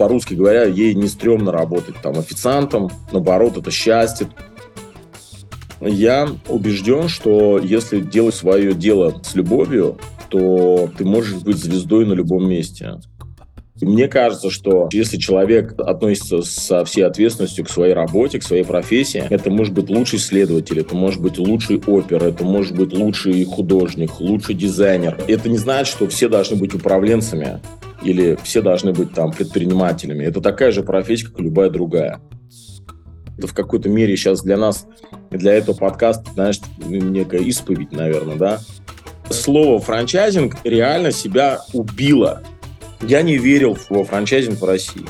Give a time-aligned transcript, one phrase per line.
[0.00, 4.28] по-русски говоря, ей не стрёмно работать там официантом, наоборот, это счастье.
[5.78, 9.98] Я убежден, что если делать свое дело с любовью,
[10.30, 12.94] то ты можешь быть звездой на любом месте.
[13.82, 19.22] Мне кажется, что если человек относится со всей ответственностью к своей работе, к своей профессии,
[19.28, 24.18] это может быть лучший следователь, это может быть лучший опер, это может быть лучший художник,
[24.18, 25.18] лучший дизайнер.
[25.28, 27.60] Это не значит, что все должны быть управленцами
[28.02, 30.24] или все должны быть там предпринимателями.
[30.24, 32.20] Это такая же профессия, как и любая другая.
[33.38, 34.86] Это в какой-то мере сейчас для нас,
[35.30, 38.60] для этого подкаста, знаешь, некая исповедь, наверное, да.
[39.30, 42.42] Слово франчайзинг реально себя убило
[43.02, 45.06] я не верил во франчайзинг в России.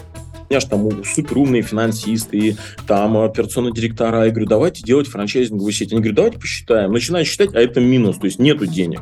[0.48, 4.24] Меня же там супер умные финансисты, там операционные директора.
[4.24, 5.92] Я говорю, давайте делать франчайзинговую сеть.
[5.92, 6.92] Они говорят, давайте посчитаем.
[6.92, 9.00] Начинаю считать, а это минус, то есть нету денег.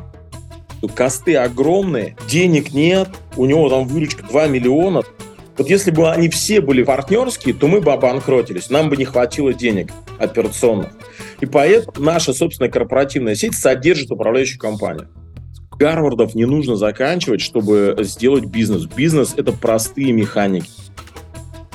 [0.87, 5.03] Косты огромные, денег нет, у него там выручка 2 миллиона.
[5.57, 9.53] Вот если бы они все были партнерские, то мы бы обанкротились, нам бы не хватило
[9.53, 10.91] денег операционных.
[11.41, 15.09] И поэтому наша собственная корпоративная сеть содержит управляющую компанию.
[15.77, 18.85] Гарвардов не нужно заканчивать, чтобы сделать бизнес.
[18.85, 20.69] Бизнес– это простые механики.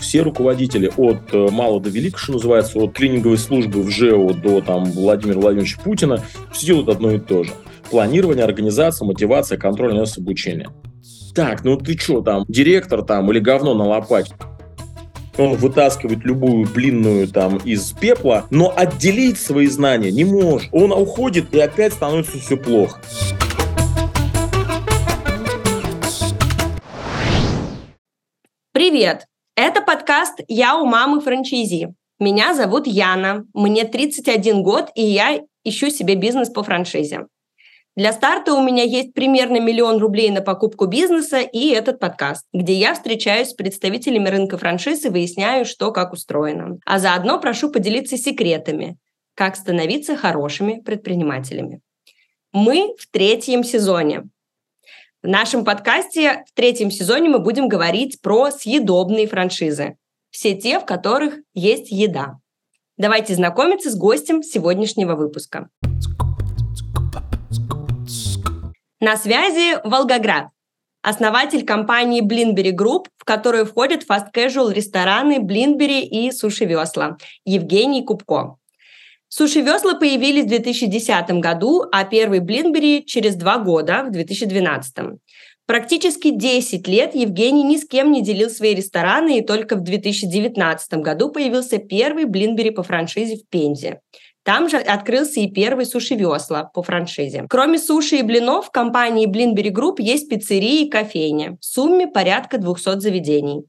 [0.05, 4.61] Все руководители от э, мала до велика, что называется, от клининговой службы в ЖЭО до
[4.61, 7.53] там, Владимира Владимировича Путина, все делают одно и то же.
[7.91, 10.69] Планирование, организация, мотивация, контроль, нас обучение.
[11.35, 14.35] Так, ну ты что там, директор там или говно на лопате?
[15.39, 20.69] Он вытаскивает любую блинную там из пепла, но отделить свои знания не может.
[20.71, 23.01] Он уходит, и опять становится все плохо.
[28.73, 29.25] Привет!
[29.57, 31.95] Это подкаст «Я у мамы франчайзи».
[32.19, 37.27] Меня зовут Яна, мне 31 год, и я ищу себе бизнес по франшизе.
[37.95, 42.73] Для старта у меня есть примерно миллион рублей на покупку бизнеса и этот подкаст, где
[42.73, 46.79] я встречаюсь с представителями рынка франшиз и выясняю, что как устроено.
[46.85, 48.97] А заодно прошу поделиться секретами,
[49.37, 51.81] как становиться хорошими предпринимателями.
[52.53, 54.25] Мы в третьем сезоне.
[55.25, 59.97] В нашем подкасте в третьем сезоне мы будем говорить про съедобные франшизы.
[60.29, 62.41] Все те, в которых есть еда.
[62.99, 65.71] Давайте знакомиться с гостем сегодняшнего выпуска.
[69.01, 70.49] На связи Волгоград,
[71.01, 78.59] основатель компании Блинбери Group, в которую входят фаст-кэжуал рестораны Блинбери и Суши Весла, Евгений Кубко.
[79.37, 84.95] Суши-весла появились в 2010 году, а первый Блинбери через два года, в 2012.
[85.67, 90.95] Практически 10 лет Евгений ни с кем не делил свои рестораны, и только в 2019
[91.01, 93.99] году появился первый Блинбери по франшизе в Пензе.
[94.45, 97.47] Там же открылся и первый СушиВесла по франшизе.
[97.51, 101.59] Кроме суши и блинов, в компании Блинбери Групп есть пиццерии и кофейня.
[101.61, 103.65] В сумме порядка 200 заведений.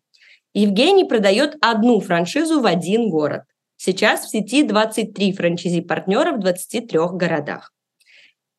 [0.54, 3.46] Евгений продает одну франшизу в один город.
[3.86, 7.72] Сейчас в сети 23 франчайзи-партнера в 23 городах.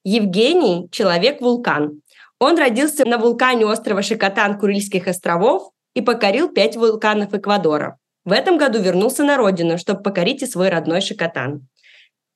[0.04, 2.00] Евгений– человек-вулкан.
[2.38, 7.98] Он родился на вулкане острова Шикотан Курильских островов и покорил пять вулканов Эквадора.
[8.24, 11.66] В этом году вернулся на родину, чтобы покорить и свой родной Шикотан.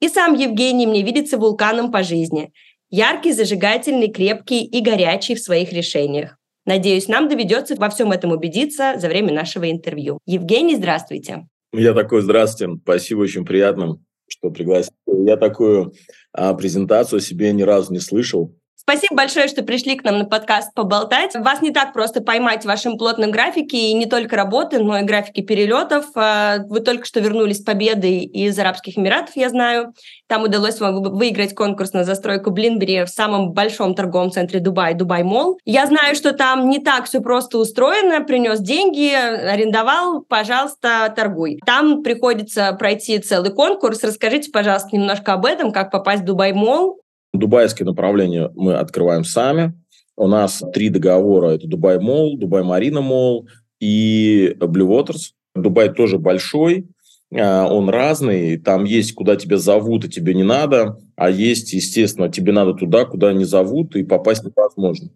[0.00, 2.52] И сам Евгений мне видится вулканом по жизни.
[2.88, 6.38] Яркий, зажигательный, крепкий и горячий в своих решениях.
[6.66, 10.18] Надеюсь, нам доведется во всем этом убедиться за время нашего интервью.
[10.26, 11.46] Евгений, здравствуйте.
[11.72, 14.94] Я такой, здравствуйте, спасибо, очень приятно, что пригласили.
[15.06, 15.92] Я такую
[16.32, 18.56] а, презентацию себе ни разу не слышал.
[18.90, 21.36] Спасибо большое, что пришли к нам на подкаст поболтать.
[21.36, 25.04] Вас не так просто поймать в вашем плотном графике, и не только работы, но и
[25.04, 26.06] графики перелетов.
[26.16, 29.94] А, вы только что вернулись с победой из Арабских Эмиратов, я знаю.
[30.26, 35.22] Там удалось вам выиграть конкурс на застройку Блинбери в самом большом торговом центре Дубай, Дубай
[35.22, 35.60] Мол.
[35.64, 38.24] Я знаю, что там не так все просто устроено.
[38.24, 41.60] Принес деньги, арендовал, пожалуйста, торгуй.
[41.64, 44.02] Там приходится пройти целый конкурс.
[44.02, 46.98] Расскажите, пожалуйста, немножко об этом, как попасть в Дубай Мол,
[47.32, 49.74] Дубайское направление мы открываем сами.
[50.16, 51.50] У нас три договора.
[51.50, 53.48] Это Дубай Мол, Дубай Марина Мол
[53.80, 55.32] и Blue Waters.
[55.54, 56.88] Дубай тоже большой,
[57.34, 58.58] а, он разный.
[58.58, 60.98] Там есть, куда тебя зовут, и тебе не надо.
[61.16, 65.10] А есть, естественно, тебе надо туда, куда не зовут, и попасть невозможно.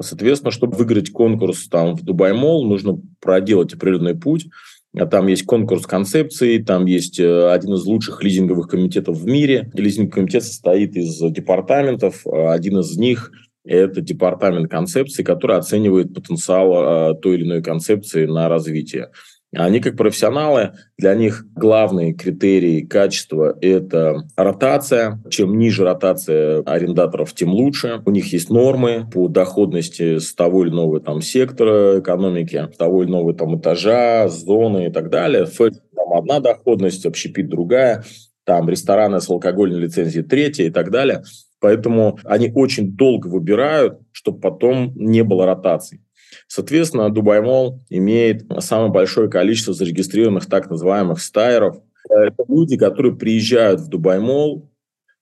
[0.00, 4.46] Соответственно, чтобы выиграть конкурс там в Дубай Мол, нужно проделать определенный путь.
[4.96, 9.70] А там есть конкурс концепции, там есть э, один из лучших лизинговых комитетов в мире.
[9.74, 12.26] Лизинговый комитет состоит из департаментов.
[12.26, 13.30] Один из них–
[13.64, 19.10] это департамент концепции, который оценивает потенциал э, той или иной концепции на развитие.
[19.54, 25.22] Они как профессионалы, для них главные критерии качества– это ротация.
[25.30, 28.02] Чем ниже ротация арендаторов, тем лучше.
[28.04, 33.02] У них есть нормы по доходности с того или иного там, сектора экономики, с того
[33.02, 35.46] или иного там, этажа, зоны и так далее.
[35.46, 38.04] ФЭД там одна доходность, общепит другая,
[38.44, 41.22] там рестораны с алкогольной лицензией третья и так далее.
[41.60, 46.02] Поэтому они очень долго выбирают, чтобы потом не было ротаций.
[46.46, 51.76] Соответственно, Дубай Мол имеет самое большое количество зарегистрированных так называемых стайеров.
[52.08, 54.70] Это люди, которые приезжают в Дубай Мол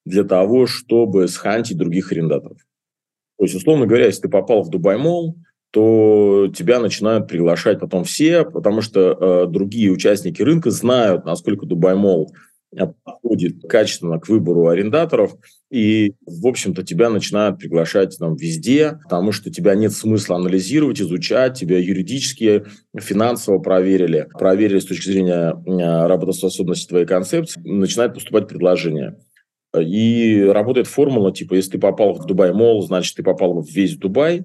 [0.05, 2.58] для того, чтобы схантить других арендаторов.
[3.38, 5.37] То есть, условно говоря, если ты попал в Дубай Мол,
[5.73, 11.94] то тебя начинают приглашать потом все, потому что э, другие участники рынка знают, насколько Дубай
[11.94, 12.32] Мол
[13.05, 15.37] подходит качественно к выбору арендаторов,
[15.70, 21.58] и, в общем-то, тебя начинают приглашать там везде, потому что тебя нет смысла анализировать, изучать,
[21.58, 22.64] тебя юридически,
[22.96, 29.18] финансово проверили, проверили с точки зрения э, работоспособности твоей концепции, начинает поступать предложение.
[29.76, 33.96] И работает формула, типа, если ты попал в Дубай Мол, значит, ты попал в весь
[33.96, 34.44] Дубай,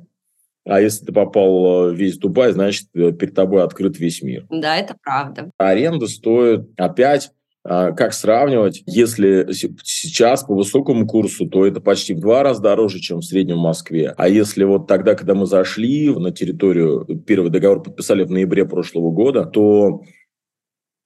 [0.65, 4.45] а если ты попал в весь Дубай, значит, перед тобой открыт весь мир.
[4.49, 5.51] Да, это правда.
[5.57, 7.31] Аренда стоит опять
[7.63, 8.81] как сравнивать?
[8.85, 13.57] Если сейчас по высокому курсу, то это почти в два раза дороже, чем в среднем
[13.57, 14.13] в Москве.
[14.17, 19.11] А если вот тогда, когда мы зашли на территорию, первый договор подписали в ноябре прошлого
[19.11, 20.01] года, то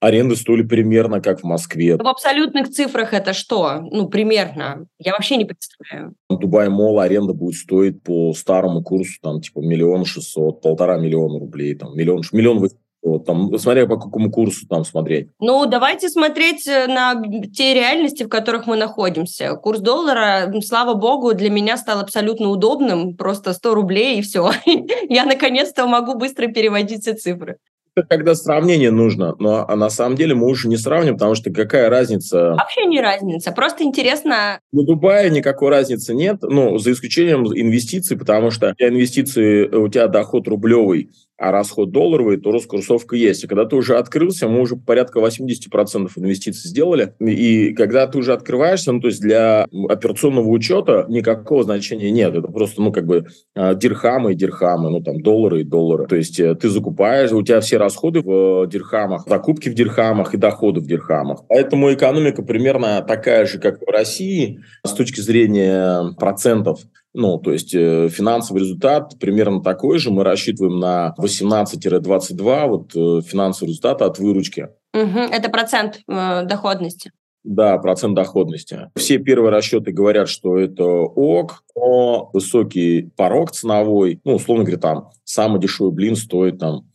[0.00, 1.96] аренды стоили примерно как в Москве.
[1.96, 3.80] В абсолютных цифрах это что?
[3.80, 4.86] Ну, примерно.
[4.98, 6.14] Я вообще не представляю.
[6.30, 11.74] Дубай Мол аренда будет стоить по старому курсу, там, типа, миллион шестьсот, полтора миллиона рублей,
[11.74, 12.68] там, миллион, миллион
[13.06, 15.28] вот, там, смотря по какому курсу там смотреть.
[15.38, 17.22] Ну, давайте смотреть э, на
[17.54, 19.54] те реальности, в которых мы находимся.
[19.54, 23.16] Курс доллара, слава богу, для меня стал абсолютно удобным.
[23.16, 24.50] Просто 100 рублей и все.
[25.08, 27.58] Я наконец-то могу быстро переводить все цифры
[27.96, 31.50] это когда сравнение нужно, но а на самом деле мы уже не сравним, потому что
[31.50, 32.50] какая разница?
[32.50, 34.60] Вообще не разница, просто интересно.
[34.70, 40.46] В Дубае никакой разницы нет, ну, за исключением инвестиций, потому что инвестиции, у тебя доход
[40.46, 43.44] рублевый, а расход долларовый, то раскурсовка есть.
[43.44, 47.14] И когда ты уже открылся, мы уже порядка 80% инвестиций сделали.
[47.20, 52.34] И когда ты уже открываешься, ну, то есть для операционного учета никакого значения нет.
[52.34, 56.06] Это просто, ну, как бы а, дирхамы и дирхамы, ну, там, доллары и доллары.
[56.06, 60.38] То есть э, ты закупаешь, у тебя все расходы в дирхамах, закупки в дирхамах и
[60.38, 61.44] доходы в дирхамах.
[61.48, 66.80] Поэтому экономика примерно такая же, как в России с точки зрения процентов
[67.16, 70.10] ну, то есть э, финансовый результат примерно такой же.
[70.10, 74.68] Мы рассчитываем на 18-22 вот, э, финансовый результат от выручки.
[74.92, 77.12] Угу, это процент э, доходности.
[77.42, 78.90] Да, процент доходности.
[78.96, 85.10] Все первые расчеты говорят, что это ок, но высокий порог ценовой, ну, условно говоря, там
[85.24, 86.90] самый дешевый блин стоит там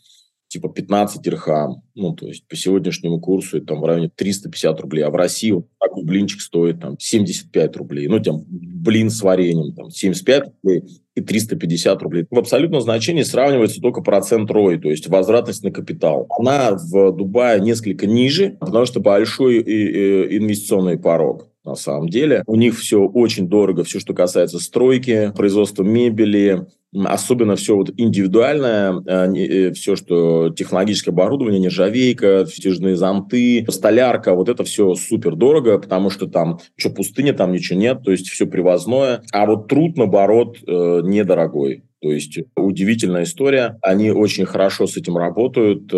[0.52, 5.06] типа 15 дирхам, ну, то есть по сегодняшнему курсу это там в районе 350 рублей,
[5.06, 9.74] а в России вот такой блинчик стоит там 75 рублей, ну, там блин с вареньем,
[9.74, 10.84] там 75 рублей
[11.16, 12.26] и 350 рублей.
[12.30, 16.28] В абсолютном значении сравнивается только процент ROI, то есть возвратность на капитал.
[16.38, 22.44] Она в Дубае несколько ниже, потому что большой инвестиционный порог на самом деле.
[22.48, 29.02] У них все очень дорого, все, что касается стройки, производства мебели, особенно все вот индивидуальное,
[29.08, 35.80] а, э, все, что технологическое оборудование, нержавейка, стяжные зонты, столярка, вот это все супер дорого,
[35.80, 39.24] потому что там что пустыня, там ничего нет, то есть все привозное.
[39.32, 41.84] А вот труд, наоборот, э, недорогой.
[42.02, 43.78] То есть удивительная история.
[43.84, 45.94] Они очень хорошо с этим работают.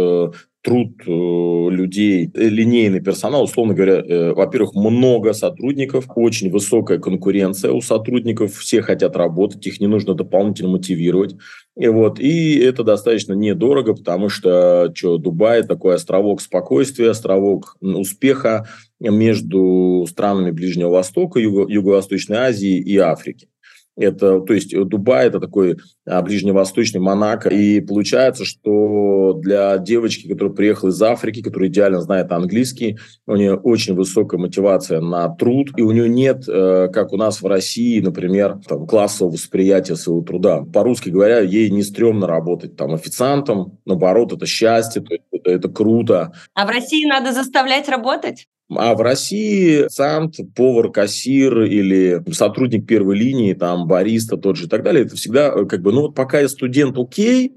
[0.64, 7.74] Труд э, людей, э, линейный персонал, условно говоря, э, во-первых, много сотрудников, очень высокая конкуренция
[7.74, 11.36] у сотрудников, все хотят работать, их не нужно дополнительно мотивировать.
[11.78, 18.66] И, вот, и это достаточно недорого, потому что что, Дубай такой островок спокойствия, островок успеха
[19.02, 23.48] между странами Ближнего Востока, Юго- Юго-Восточной Азии и Африки.
[23.96, 27.50] Это, то есть Дубай– это такой а, ближневосточный Монако.
[27.50, 32.98] И получается, что для девочки, которая приехала из Африки, которая идеально знает английский,
[33.28, 37.42] у нее очень высокая мотивация на труд, и у нее нет, э, как у нас
[37.42, 40.64] в России, например, там, классового восприятия своего труда.
[40.74, 46.34] По-русски говоря, ей не стрёмно работать там официантом, наоборот, это счастье, это, это круто.
[46.56, 48.48] А в России надо заставлять работать?
[48.78, 54.70] А в России сант, повар, кассир или сотрудник первой линии, там, бариста тот же и
[54.70, 57.54] так далее, это всегда э, как бы, ну вот пока я студент, окей,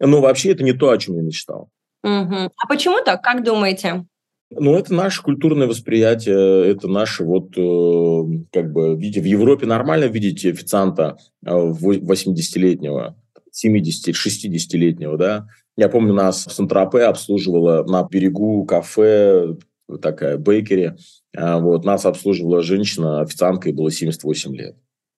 [0.00, 1.70] но вообще это не то, о чем я мечтал.
[2.04, 2.34] Угу.
[2.56, 4.06] А почему так, как думаете?
[4.50, 10.04] Ну, это наше культурное восприятие, это наше вот, э, как бы, видите, в Европе нормально
[10.04, 15.48] видите официанта 80-летнего, э, 70-60-летнего, да.
[15.76, 19.56] Я помню, нас в Сантропе обслуживала на берегу кафе
[20.00, 20.96] такая бейкери.
[21.36, 24.76] А, вот, нас обслуживала женщина, официантка, ей было 78 лет.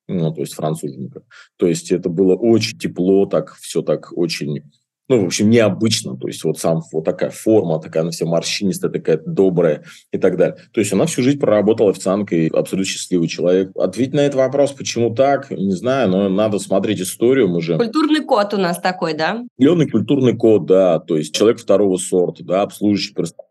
[0.08, 1.22] Ну, то есть француженка.
[1.56, 4.62] То есть это было очень тепло, так все так очень
[5.08, 6.16] ну, в общем, необычно.
[6.16, 10.37] То есть вот сам вот такая форма, такая она вся морщинистая, такая добрая и так
[10.37, 10.58] далее.
[10.72, 13.70] То есть она всю жизнь проработала официанткой, абсолютно счастливый человек.
[13.75, 17.48] Ответить на этот вопрос, почему так, не знаю, но надо смотреть историю.
[17.48, 17.78] Мы же...
[17.78, 19.44] Культурный код у нас такой, да?
[19.56, 20.98] Определенный культурный код, да.
[20.98, 23.48] То есть человек второго сорта, да, обслуживающий персонал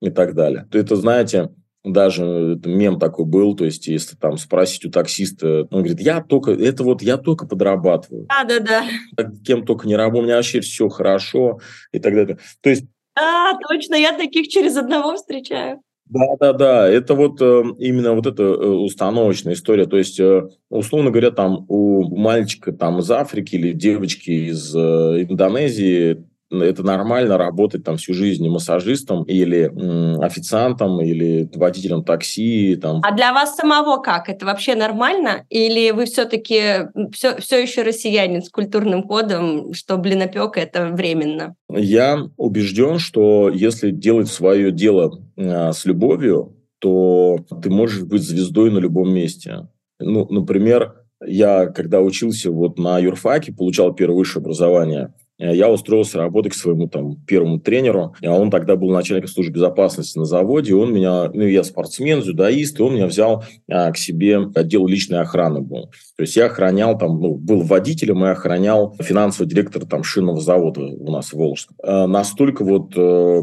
[0.00, 0.66] и так далее.
[0.70, 1.50] То это, знаете,
[1.84, 6.52] даже мем такой был, то есть если там спросить у таксиста, он говорит, я только,
[6.52, 8.26] это вот я только подрабатываю.
[8.28, 8.84] Да, да,
[9.16, 9.30] да.
[9.44, 11.60] Кем только не работаю, у меня вообще все хорошо
[11.92, 12.38] и так далее.
[12.60, 12.84] То есть...
[13.18, 15.80] А, точно, я таких через одного встречаю.
[16.10, 16.88] Да, да, да.
[16.88, 19.86] Это вот э, именно вот эта э, установочная история.
[19.86, 24.78] То есть, э, условно говоря, там у мальчика там из Африки или девочки из э,
[25.22, 32.76] Индонезии это нормально работать там всю жизнь массажистом или м, официантом или водителем такси.
[32.76, 33.00] Там.
[33.04, 34.28] А для вас самого как?
[34.28, 35.44] Это вообще нормально?
[35.48, 41.54] Или вы все-таки все, все еще россиянин с культурным кодом, что блинопек это временно?
[41.68, 48.70] Я убежден, что если делать свое дело а, с любовью, то ты можешь быть звездой
[48.70, 49.68] на любом месте.
[50.00, 56.18] Ну, например, я когда учился вот на юрфаке, получал первое высшее образование– Э, я устроился
[56.18, 60.74] работать к своему там первому тренеру, а он тогда был начальником службы безопасности на заводе,
[60.74, 65.20] он меня, ну, я спортсмен, дзюдоист, и он меня взял а, к себе отдел личной
[65.20, 65.90] охраны был.
[66.16, 70.82] То есть я охранял там, ну, был водителем и охранял финансового директора там шинного завода
[70.82, 71.76] у нас в Волжском.
[71.82, 73.42] А, настолько вот э,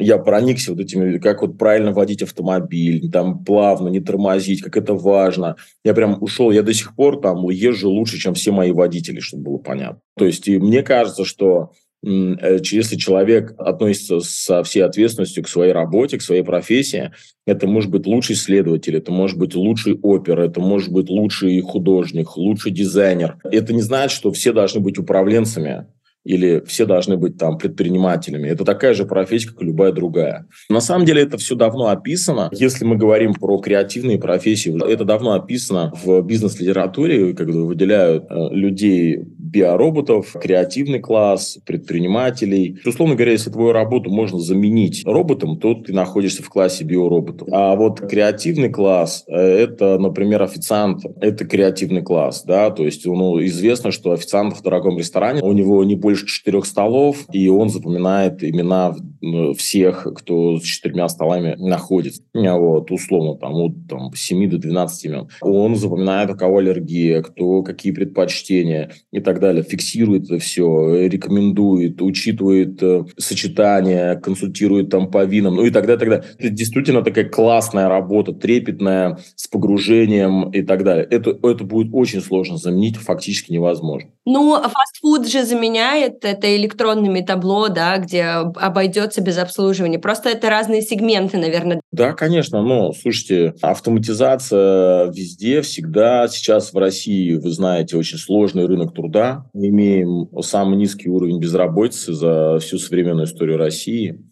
[0.00, 4.94] я проникся вот этими, как вот правильно водить автомобиль, там плавно, не тормозить, как это
[4.94, 5.56] важно.
[5.84, 9.44] Я прям ушел, я до сих пор там езжу лучше, чем все мои водители, чтобы
[9.44, 10.00] было понятно.
[10.16, 11.72] То есть и мне кажется, что
[12.04, 17.12] э, если человек относится со всей ответственностью к своей работе, к своей профессии,
[17.46, 22.36] это может быть лучший следователь, это может быть лучший опер, это может быть лучший художник,
[22.36, 23.38] лучший дизайнер.
[23.44, 25.86] Это не значит, что все должны быть управленцами
[26.24, 28.48] или все должны быть там предпринимателями.
[28.48, 30.46] Это такая же профессия, как и любая другая.
[30.68, 32.48] На самом деле это все давно описано.
[32.52, 39.18] Если мы говорим про креативные профессии, это давно описано в бизнес-литературе, когда выделяют э, людей
[39.50, 42.78] биороботов, креативный класс, предпринимателей.
[42.84, 47.48] Условно говоря, если твою работу можно заменить роботом, то ты находишься в классе биороботов.
[47.50, 51.04] А вот креативный класс э,– это, например, официант.
[51.20, 55.82] Это креативный класс, да, то есть ну, известно, что официант в дорогом ресторане, у него
[55.84, 62.22] не больше четырех столов, и он запоминает имена ну, всех, кто с четырьмя столами находится.
[62.34, 65.28] Вот, условно, там, от там, 7 до 12 имен.
[65.40, 69.62] Он запоминает, у кого аллергия, кто какие предпочтения и так далее.
[69.62, 75.98] Фиксирует это все, рекомендует, учитывает э, сочетания, консультирует там по винам, ну и так далее,
[75.98, 76.24] так далее.
[76.38, 81.06] Это действительно такая классная работа, трепетная, с погружением и так далее.
[81.10, 84.10] Это, это будет очень сложно заменить, фактически невозможно.
[84.24, 89.98] Ну, фастфуд же заменяет это электронными табло, да, где обойдется без обслуживания.
[89.98, 91.80] Просто это разные сегменты, наверное.
[91.92, 92.62] Да, конечно.
[92.62, 96.28] Но, слушайте, автоматизация везде, всегда.
[96.28, 99.46] Сейчас в России, вы знаете, очень сложный рынок труда.
[99.52, 104.24] Мы имеем самый низкий уровень безработицы за всю современную историю России.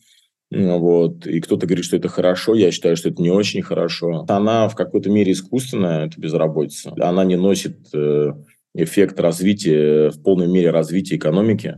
[0.50, 1.26] Вот.
[1.26, 4.25] И кто-то говорит, что это хорошо, я считаю, что это не очень хорошо.
[4.28, 6.94] Она в какой-то мере искусственная, это безработица.
[7.00, 8.32] Она не носит э,
[8.75, 11.75] эффект развития, в полной мере развития экономики.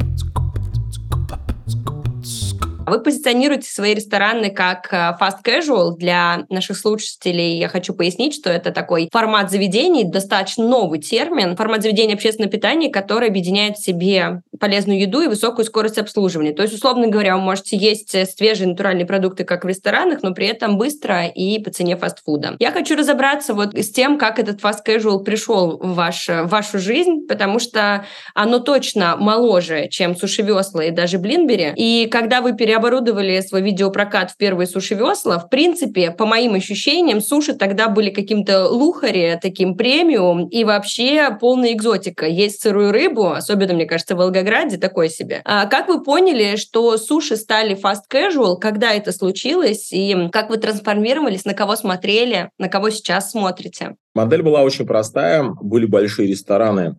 [2.91, 5.97] Вы позиционируете свои рестораны как э, fast casual.
[5.97, 11.83] Для наших слушателей я хочу пояснить, что это такой формат заведений, достаточно новый термин, формат
[11.83, 16.53] заведения общественного питания, который объединяет в себе полезную еду и высокую скорость обслуживания.
[16.53, 20.33] То есть, условно говоря, вы можете есть э, свежие натуральные продукты, как в ресторанах, но
[20.33, 22.57] при этом быстро и по цене фастфуда.
[22.59, 26.79] Я хочу разобраться вот с тем, как этот fast casual пришел в, ваш, в вашу
[26.79, 31.73] жизнь, потому что оно точно моложе, чем суши-весла и даже блинбери.
[31.77, 37.21] И когда вы переоборудовали оборудовали свой видеопрокат в первые суши-весла, в принципе, по моим ощущениям,
[37.21, 42.27] суши тогда были каким-то лухари, таким премиум, и вообще полная экзотика.
[42.27, 45.43] Есть сырую рыбу, особенно, мне кажется, в Волгограде, такое себе.
[45.45, 50.59] А как вы поняли, что суши стали fast casual, когда это случилось, и как вы
[50.59, 53.97] трансформировались, на кого смотрели, на кого сейчас смотрите?
[54.15, 55.45] Модель была очень простая.
[55.61, 56.97] Были большие рестораны,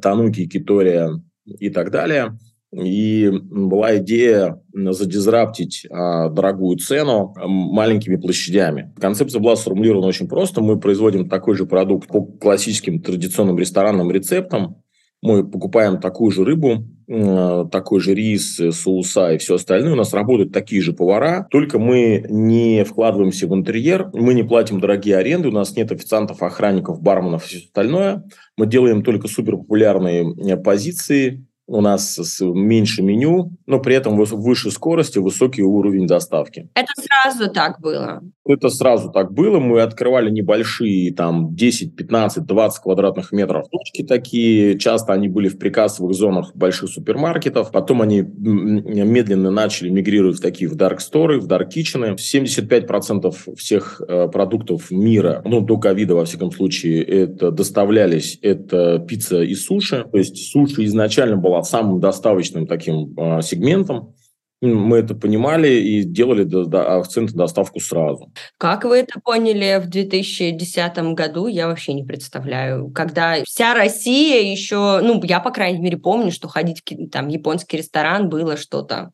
[0.00, 1.10] Тануки, Китория
[1.44, 2.38] и так далее–
[2.72, 8.94] и была идея задизраптить а, дорогую цену маленькими площадями.
[8.98, 10.62] Концепция была сформулирована очень просто.
[10.62, 14.81] Мы производим такой же продукт по классическим традиционным ресторанным рецептам,
[15.22, 19.92] мы покупаем такую же рыбу, такой же рис, соуса и все остальное.
[19.92, 24.80] У нас работают такие же повара, только мы не вкладываемся в интерьер, мы не платим
[24.80, 28.24] дорогие аренды, у нас нет официантов, охранников, барменов и все остальное.
[28.56, 35.18] Мы делаем только супер популярные позиции, у нас меньше меню, но при этом выше скорости,
[35.18, 36.68] высокий уровень доставки.
[36.74, 38.22] Это сразу так было?
[38.44, 39.58] Это сразу так было.
[39.58, 44.78] Мы открывали небольшие, там, 10, 15, 20 квадратных метров точки такие.
[44.78, 47.70] Часто они были в прикассовых зонах больших супермаркетов.
[47.70, 52.16] Потом они медленно начали мигрировать в такие в dark store, в kitchen.
[52.16, 59.42] 75% всех э, продуктов мира, ну, до ковида, во всяком случае, это доставлялись, это пицца
[59.42, 60.04] и суши.
[60.10, 64.14] То есть суши изначально была самым доставочным таким э, сегментом.
[64.60, 68.32] Мы это понимали и делали до, до, акцент на доставку сразу.
[68.58, 72.90] Как вы это поняли в 2010 году, я вообще не представляю.
[72.92, 77.78] Когда вся Россия еще, ну, я, по крайней мере, помню, что ходить в там, японский
[77.78, 79.10] ресторан было что-то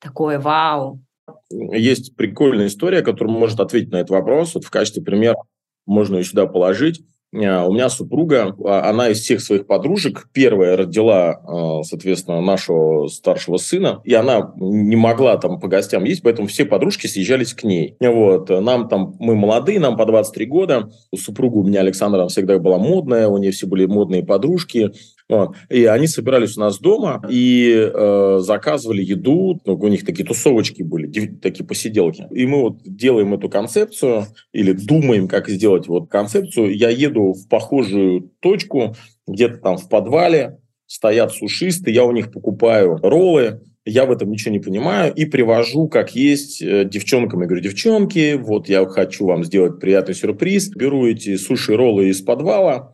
[0.00, 1.00] такое вау.
[1.50, 4.54] Есть прикольная история, которая может ответить на этот вопрос.
[4.54, 5.36] Вот в качестве примера
[5.86, 7.02] можно ее сюда положить.
[7.32, 13.06] Э, у меня супруга, а, она из всех своих подружек первая родила, э, соответственно, нашего
[13.08, 17.62] старшего сына, и она не могла там по гостям есть, поэтому все подружки съезжались к
[17.62, 17.96] ней.
[18.00, 18.50] Вот.
[18.50, 20.90] Нам там, мы молодые, нам по 23 года.
[21.14, 24.90] Супруга у меня, Александра, всегда была модная, у нее все были модные подружки.
[25.30, 25.54] Вот.
[25.68, 29.60] И они собирались у нас дома и э, заказывали еду.
[29.64, 31.06] Ну, у них такие тусовочки были,
[31.36, 32.26] такие посиделки.
[32.32, 36.76] И мы вот делаем эту концепцию или думаем, как сделать вот концепцию.
[36.76, 38.96] Я еду в похожую точку,
[39.28, 40.58] где-то там в подвале,
[40.88, 45.86] стоят сушисты, я у них покупаю роллы, я в этом ничего не понимаю и привожу,
[45.86, 47.42] как есть, э, девчонкам.
[47.42, 50.70] Я говорю, девчонки, вот я хочу вам сделать приятный сюрприз.
[50.70, 52.92] Беру эти суши-роллы из подвала.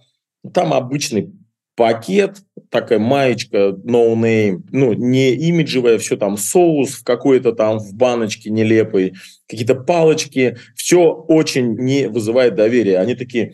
[0.52, 1.32] Там обычный
[1.76, 2.38] пакет,
[2.70, 8.50] такая маечка no name, ну, не имиджевая, все там соус в какой-то там в баночке
[8.50, 9.14] нелепой,
[9.46, 12.98] какие-то палочки, все очень не вызывает доверия.
[12.98, 13.52] Они такие,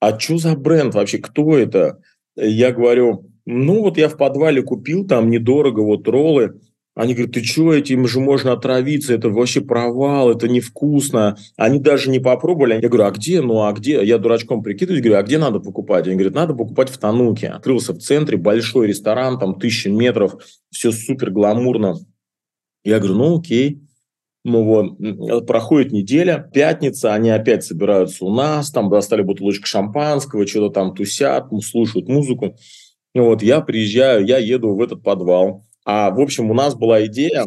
[0.00, 2.00] а что за бренд вообще, кто это?
[2.36, 6.60] Я говорю, ну вот я в подвале купил там недорого вот роллы,
[7.00, 11.38] они говорят, ты что, этим же можно отравиться, это вообще провал, это невкусно.
[11.56, 12.74] Они даже не попробовали.
[12.74, 13.40] Я говорю, а где?
[13.40, 14.04] Ну, а где?
[14.04, 16.06] Я дурачком прикидываюсь, говорю, а где надо покупать?
[16.06, 17.48] Они говорят, надо покупать в Тануке.
[17.48, 20.36] Открылся в центре, большой ресторан, там тысячи метров,
[20.70, 21.94] все супер гламурно.
[22.84, 23.80] Я говорю, ну, окей.
[24.44, 30.68] Ну вот, проходит неделя, пятница, они опять собираются у нас, там достали бутылочку шампанского, что-то
[30.68, 32.56] там тусят, слушают музыку.
[33.14, 37.06] Ну вот, я приезжаю, я еду в этот подвал, а, в общем, у нас была
[37.06, 37.44] идея,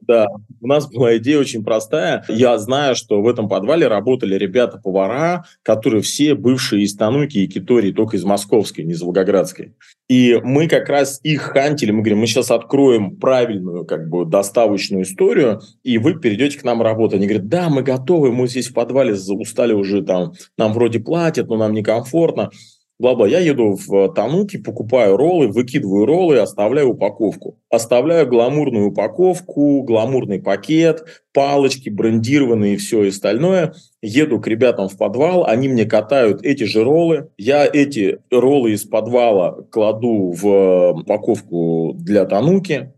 [0.00, 0.28] да,
[0.60, 2.24] у нас была идея очень простая.
[2.28, 7.92] Я знаю, что в этом подвале работали ребята-повара, которые все бывшие из Тануки и Китории,
[7.92, 9.74] только из Московской, не из Волгоградской.
[10.08, 11.90] И мы как раз их хантили.
[11.90, 16.80] Мы говорим, мы сейчас откроем правильную как бы доставочную историю, и вы перейдете к нам
[16.80, 17.16] работать.
[17.16, 21.48] Они говорят, да, мы готовы, мы здесь в подвале устали уже там, нам вроде платят,
[21.48, 22.50] но нам некомфортно
[22.98, 23.26] бла-бла.
[23.26, 27.58] Я еду в Тануки, покупаю роллы, выкидываю роллы, оставляю упаковку.
[27.70, 33.74] Оставляю гламурную упаковку, гламурный пакет, палочки брендированные и все остальное.
[34.02, 37.30] Еду к ребятам в подвал, они мне катают эти же роллы.
[37.36, 42.92] Я эти роллы из подвала кладу в упаковку для Тануки.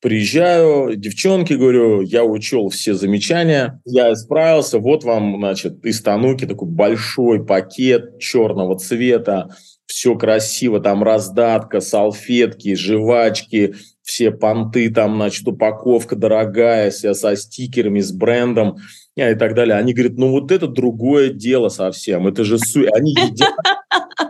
[0.00, 6.68] Приезжаю, девчонки, говорю, я учел все замечания, я справился, вот вам, значит, из Тануки такой
[6.68, 9.48] большой пакет черного цвета,
[9.86, 17.98] все красиво, там раздатка, салфетки, жвачки, все понты, там, значит, упаковка дорогая, вся со стикерами,
[17.98, 18.76] с брендом
[19.18, 19.76] и так далее.
[19.76, 22.86] Они говорят, ну вот это другое дело совсем, это же су...
[22.92, 23.54] Они едят,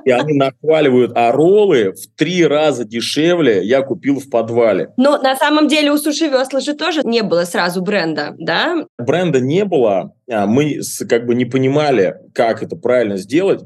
[0.04, 4.92] и они нахваливают, а роллы в три раза дешевле я купил в подвале.
[4.96, 8.86] Но на самом деле у Суши Весла же тоже не было сразу бренда, да?
[8.98, 13.62] Бренда не было, а мы как бы не понимали, как это правильно сделать,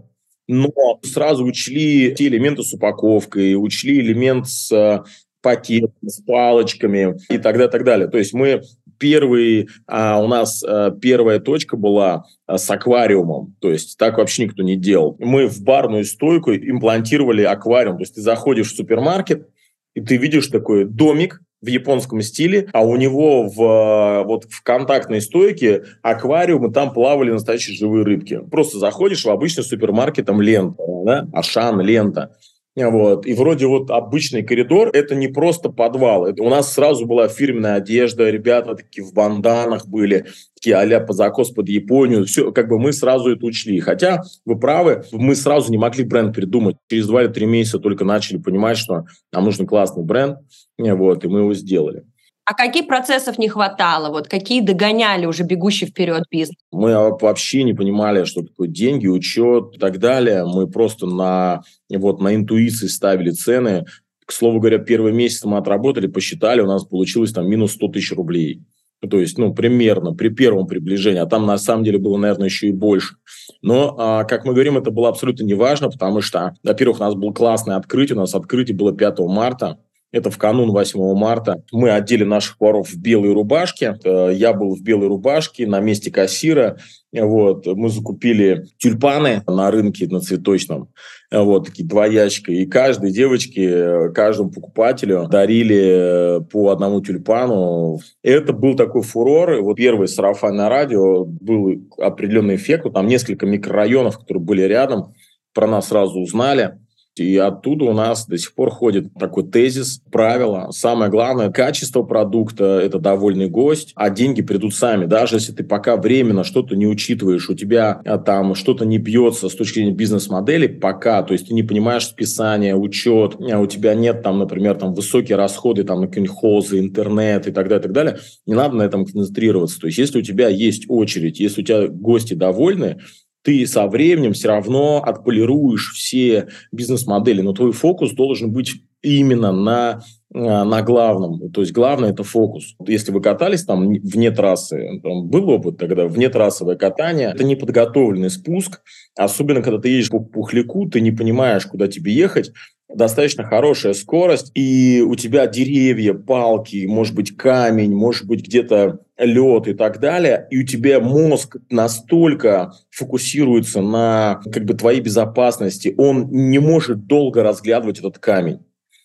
[0.48, 0.70] но
[1.02, 5.04] сразу учли те элементы с упаковкой, учли элемент с
[5.42, 8.08] пакетом, с палочками и так далее, так далее.
[8.08, 8.62] То есть мы
[8.98, 14.44] первый, а, у нас а, первая точка была а, с аквариумом, то есть так вообще
[14.44, 15.16] никто не делал.
[15.18, 19.48] Мы в барную стойку имплантировали аквариум, то есть ты заходишь в супермаркет,
[19.94, 25.20] и ты видишь такой домик, в японском стиле, а у него в, вот в контактной
[25.20, 28.40] стойке аквариум, и там плавали настоящие живые рыбки.
[28.50, 31.28] Просто заходишь в обычный супермаркет, там лента, да?
[31.32, 32.36] Ашан, лента.
[32.74, 33.26] Вот.
[33.26, 36.26] И вроде вот обычный коридор– это не просто подвал.
[36.26, 41.12] Это, у нас сразу была фирменная одежда, ребята такие в банданах были, такие а-ля по
[41.12, 42.24] закос под Японию.
[42.24, 43.78] Все, как бы мы сразу это учли.
[43.80, 46.76] Хотя, вы правы, мы сразу не могли бренд придумать.
[46.88, 50.38] Через два или три месяца только начали понимать, что нам нужен классный бренд,
[50.78, 52.04] вот, и мы его сделали.
[52.44, 54.10] А каких процессов не хватало?
[54.10, 56.56] Вот какие догоняли уже бегущий вперед бизнес?
[56.72, 60.44] Мы вообще не понимали, что такое деньги, учет и так далее.
[60.44, 61.62] Мы просто на,
[61.98, 63.84] вот, на интуиции ставили цены.
[64.24, 68.12] К слову говоря, первый месяц мы отработали, посчитали, у нас получилось там минус 100 тысяч
[68.12, 68.62] рублей.
[69.08, 72.68] То есть, ну, примерно при первом приближении, а там на самом деле было, наверное, еще
[72.68, 73.16] и больше.
[73.60, 77.32] Но, а, как мы говорим, это было абсолютно неважно, потому что, во-первых, у нас было
[77.32, 79.78] классное открытие, у нас открытие было 5 марта,
[80.12, 81.62] это в канун 8 марта.
[81.72, 83.96] Мы одели наших поваров в белые рубашки.
[84.04, 86.76] Э, я был в белой рубашке на месте кассира.
[87.12, 87.66] Вот.
[87.66, 90.90] Мы закупили тюльпаны на рынке на цветочном.
[91.30, 92.52] Вот, такие два ящика.
[92.52, 97.98] И каждой девочке, каждому покупателю дарили э, по одному тюльпану.
[98.22, 99.54] Это был такой фурор.
[99.54, 102.84] И вот первое сарафанное радио был определенный эффект.
[102.84, 105.14] Вот там несколько микрорайонов, которые были рядом,
[105.54, 106.81] про нас сразу узнали.
[107.16, 110.70] И оттуда у нас до сих пор ходит такой тезис, правило.
[110.70, 115.04] Самое главное, качество продукта– это довольный гость, а деньги придут сами.
[115.04, 119.50] Даже если ты пока временно что-то не учитываешь, у тебя а, там что-то не бьется
[119.50, 123.94] с точки зрения бизнес-модели, пока, то есть ты не понимаешь списание, учет, а у тебя
[123.94, 127.82] нет там, например, там высокие расходы там на какие-нибудь хозы, интернет и так далее, и
[127.82, 129.78] так далее, не надо на этом концентрироваться.
[129.78, 133.00] То есть если у тебя есть очередь, если у тебя гости довольны,
[133.42, 140.00] ты со временем все равно отполируешь все бизнес-модели, но твой фокус должен быть именно на,
[140.32, 141.50] э, на главном.
[141.50, 142.76] То есть главное– это фокус.
[142.86, 148.30] Если вы катались там вне трассы, там был опыт тогда, вне трассовое катание, это неподготовленный
[148.30, 148.80] спуск,
[149.16, 152.52] особенно когда ты едешь по пухляку, ты не понимаешь, куда тебе ехать,
[152.94, 159.68] достаточно хорошая скорость, и у тебя деревья, палки, может быть, камень, может быть, где-то лед
[159.68, 166.28] и так далее, и у тебя мозг настолько фокусируется на как бы твоей безопасности, он
[166.30, 168.60] не может долго разглядывать этот камень.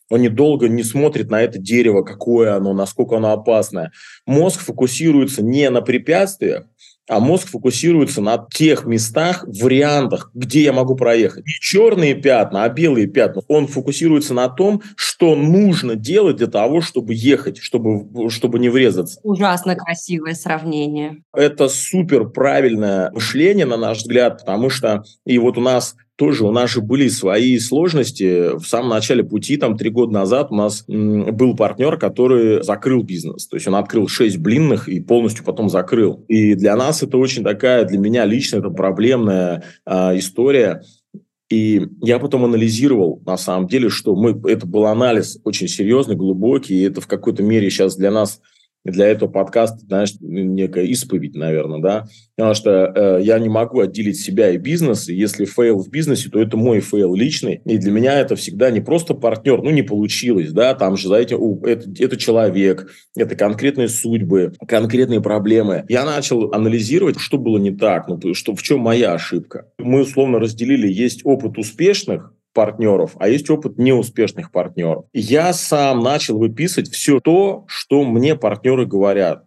[0.09, 3.91] Он недолго не смотрит на это дерево, какое оно, насколько оно опасное.
[4.25, 6.65] Мозг фокусируется не на препятствиях,
[7.07, 11.45] а мозг фокусируется на тех местах, вариантах, где я могу проехать.
[11.45, 13.41] Не черные пятна, а белые пятна.
[13.47, 19.19] Он фокусируется на том, что нужно делать для того, чтобы ехать, чтобы, чтобы не врезаться.
[19.23, 21.23] Ужасно красивое сравнение.
[21.33, 26.51] Это супер правильное мышление, на наш взгляд, потому что и вот у нас тоже у
[26.51, 28.57] нас же были свои сложности.
[28.57, 33.47] В самом начале пути, там, три года назад у нас был партнер, который закрыл бизнес.
[33.47, 36.25] То есть он открыл шесть блинных и полностью потом закрыл.
[36.27, 40.81] И для нас это очень такая, для меня лично это проблемная э, история.
[41.49, 46.75] И я потом анализировал, на самом деле, что мы, это был анализ очень серьезный, глубокий,
[46.75, 48.41] и это в какой-то мере сейчас для нас–
[48.91, 54.19] для этого подкаста, знаешь, некая исповедь, наверное, да, потому что э, я не могу отделить
[54.19, 57.91] себя и бизнес, и если фейл в бизнесе, то это мой фейл личный, и для
[57.91, 61.89] меня это всегда не просто партнер, ну, не получилось, да, там же, знаете, у, это,
[61.99, 65.85] это человек, это конкретные судьбы, конкретные проблемы.
[65.89, 69.67] Я начал анализировать, что было не так, ну, что, в чем моя ошибка.
[69.77, 75.05] Мы условно разделили, есть опыт успешных, партнеров, а есть опыт неуспешных партнеров.
[75.13, 79.43] Я сам начал выписывать все то, что мне партнеры говорят.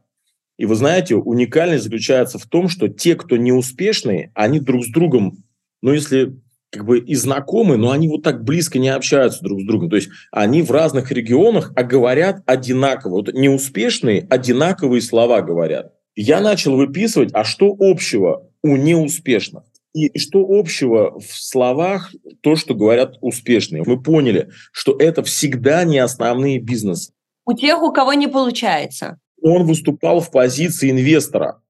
[0.58, 5.42] И вы знаете, уникальность заключается в том, что те, кто неуспешные, они друг с другом,
[5.82, 6.36] ну, если
[6.70, 9.90] как бы и знакомы, но они вот так близко не общаются друг с другом.
[9.90, 13.10] То есть они в разных регионах, а говорят одинаково.
[13.10, 15.94] Вот неуспешные одинаковые слова говорят.
[16.14, 19.64] Я начал выписывать, а что общего у неуспешных?
[19.92, 23.82] И что общего в словах то, что говорят успешные?
[23.84, 27.12] Мы поняли, что это всегда не основные бизнесы.
[27.44, 29.18] У тех, у кого не получается.
[29.42, 31.62] Он выступал в позиции инвестора.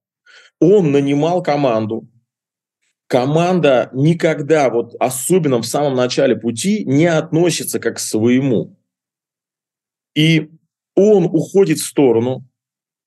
[0.60, 2.08] Он нанимал команду.
[3.06, 8.76] Команда никогда, вот особенно в самом начале пути, не относится как к своему.
[10.14, 10.50] И
[10.94, 12.46] он уходит в сторону.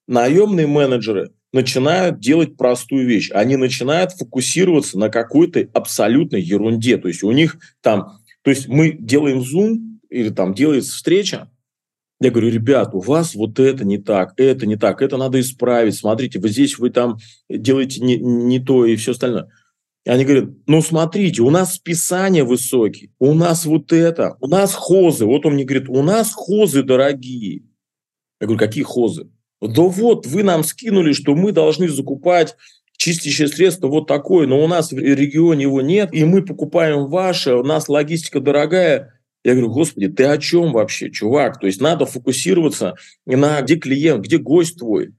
[0.08, 3.32] Наемные менеджеры начинают делать простую вещь.
[3.32, 6.98] Они начинают фокусироваться на какой-то абсолютной ерунде.
[6.98, 11.50] То есть у них там, то есть мы делаем зум или там делается встреча,
[12.20, 15.96] я говорю, ребят, у вас вот это не так, это не так, это надо исправить.
[15.96, 17.18] Смотрите, вы здесь вы там
[17.50, 19.50] делаете не, не то и все остальное.
[20.06, 24.74] И они говорят, ну смотрите, у нас списания высокие, у нас вот это, у нас
[24.74, 25.26] хозы.
[25.26, 27.63] Вот он мне говорит, у нас хозы дорогие.
[28.39, 29.30] Я говорю, какие хозы?
[29.67, 32.56] Да вот, вы нам скинули, что мы должны закупать
[32.97, 37.56] чистящее средство вот такое, но у нас в регионе его нет, и мы покупаем ваше,
[37.56, 39.19] у нас логистика дорогая.
[39.43, 41.60] Я говорю, господи, ты о чем вообще, чувак?
[41.60, 42.95] То есть надо фокусироваться
[43.26, 45.12] на где клиент, где гость твой.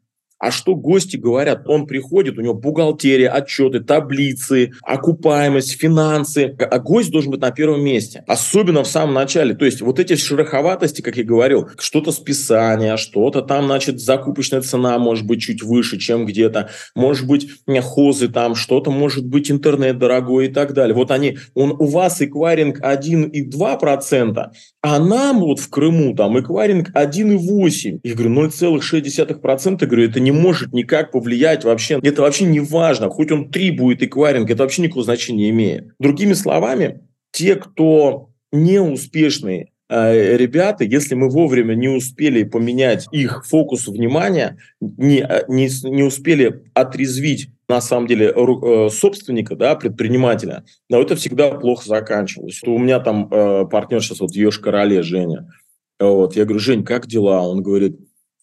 [0.44, 1.62] А что гости говорят?
[1.66, 6.54] Он приходит, у него бухгалтерия, отчеты, таблицы, окупаемость, финансы.
[6.70, 8.24] А гость должен быть на первом месте.
[8.26, 9.54] Особенно в самом начале.
[9.54, 14.98] То есть вот эти шероховатости, как я говорил, что-то списание, что-то там, значит, закупочная цена
[14.98, 16.68] может быть чуть выше, чем где-то.
[16.94, 17.48] Может быть,
[17.80, 20.94] хозы там, что-то может быть интернет дорогой и так далее.
[20.94, 24.44] Вот они, он, у вас эквайринг 1,2%,
[24.82, 28.00] а нам вот в Крыму там эквайринг 1,8%.
[28.02, 31.98] Я говорю, 0,6%, говорю, это не может никак повлиять вообще.
[32.02, 33.08] Это вообще не важно.
[33.08, 35.88] Хоть он 3 будет эквайринг, это вообще никакого значения не имеет.
[35.98, 37.00] Другими словами,
[37.32, 45.20] те, кто неуспешные э, ребята, если мы вовремя не успели поменять их фокус внимания, не,
[45.20, 51.50] э, не, не успели отрезвить на самом деле э, собственника, да, предпринимателя, но это всегда
[51.52, 52.62] плохо заканчивалось.
[52.64, 55.50] У меня там э, партнер сейчас вот в Ёж-Короле, Женя.
[55.98, 57.42] Вот, я говорю, Жень, как дела?
[57.42, 57.98] Он говорит,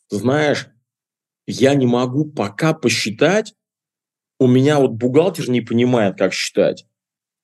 [0.10, 0.71] знаешь,
[1.52, 3.54] я не могу пока посчитать,
[4.40, 6.86] у меня вот бухгалтер не понимает, как считать.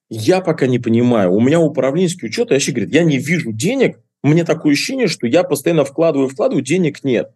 [0.10, 1.32] Я пока не понимаю.
[1.34, 5.28] У меня управленческий учет, и вообще говорит, я не вижу денег, мне такое ощущение, что
[5.28, 7.32] я постоянно вкладываю, вкладываю, денег нет.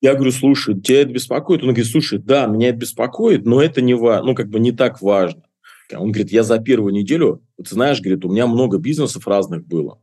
[0.00, 1.62] Я говорю, слушай, тебя это беспокоит?
[1.62, 5.00] Он говорит, слушай, да, меня это беспокоит, но это не, ну, как бы не так
[5.00, 5.44] важно.
[5.94, 10.00] Он говорит, я за первую неделю, ты знаешь, говорит, у меня много бизнесов разных было.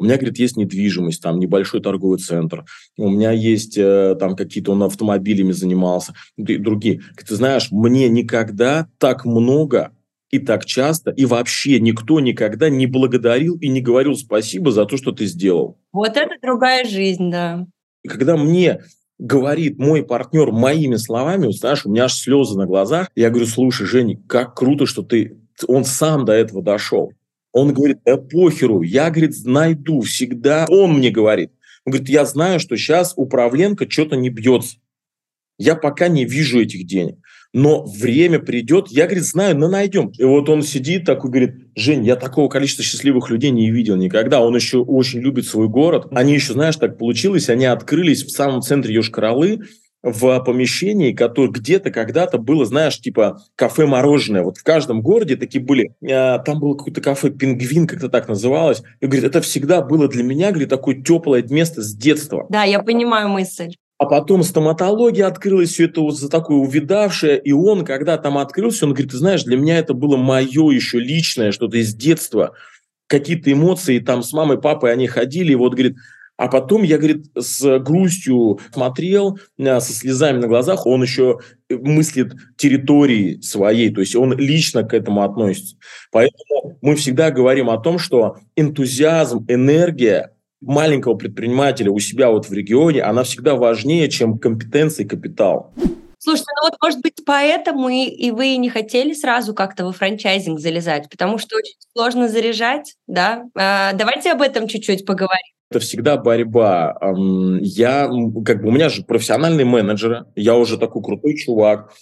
[0.00, 2.64] У меня, говорит, есть недвижимость, там небольшой торговый центр.
[2.96, 7.02] У меня есть э, там какие-то, он автомобилями занимался, и другие.
[7.28, 9.92] Ты знаешь, мне никогда так много
[10.30, 14.96] и так часто, и вообще никто никогда не благодарил и не говорил спасибо за то,
[14.96, 15.76] что ты сделал.
[15.92, 17.66] Вот это другая жизнь, да.
[18.02, 18.82] И когда мне
[19.18, 23.86] говорит мой партнер моими словами, знаешь, у меня аж слезы на глазах, я говорю, слушай,
[23.86, 25.36] Женя, как круто, что ты,
[25.68, 27.12] он сам до этого дошел.
[27.52, 30.66] Он говорит, да похеру, я, говорит, найду всегда.
[30.68, 31.50] Он мне говорит,
[31.84, 34.76] он говорит, я знаю, что сейчас управленка что-то не бьется.
[35.58, 37.18] Я пока не вижу этих денег.
[37.52, 40.12] Но время придет, я, говорит, знаю, но найдем.
[40.16, 44.40] И вот он сидит такой, говорит, Жень, я такого количества счастливых людей не видел никогда.
[44.40, 46.06] Он еще очень любит свой город.
[46.12, 49.62] Они еще, знаешь, так получилось, они открылись в самом центре Йошкар-Олы,
[50.02, 54.42] в помещении, которое где-то когда-то было, знаешь, типа кафе-мороженое.
[54.42, 55.94] Вот в каждом городе такие были.
[56.10, 58.82] А, там было какое-то кафе «Пингвин», как-то так называлось.
[59.00, 62.46] И говорит, это всегда было для меня, говорит, такое теплое место с детства.
[62.48, 63.74] Да, я понимаю мысль.
[63.98, 67.38] А потом стоматология открылась, все это вот за такое увидавшее.
[67.38, 70.98] И он, когда там открылся, он говорит, ты знаешь, для меня это было мое еще
[70.98, 72.54] личное, что-то из детства.
[73.08, 75.96] Какие-то эмоции, там с мамой, папой они ходили, и вот, говорит,
[76.40, 82.32] а потом я, говорит, с грустью смотрел, э, со слезами на глазах, он еще мыслит
[82.56, 85.76] территории своей, то есть он лично к этому относится.
[86.10, 92.52] Поэтому мы всегда говорим о том, что энтузиазм, энергия маленького предпринимателя у себя вот в
[92.54, 95.74] регионе, она всегда важнее, чем компетенции и капитал.
[96.18, 100.58] Слушайте, ну вот, может быть, поэтому и, и вы не хотели сразу как-то во франчайзинг
[100.58, 103.44] залезать, потому что очень сложно заряжать, да?
[103.54, 106.98] А, давайте об этом чуть-чуть поговорим это всегда борьба.
[107.60, 108.10] Я,
[108.44, 111.92] как бы, у меня же профессиональные менеджеры, я уже такой крутой чувак,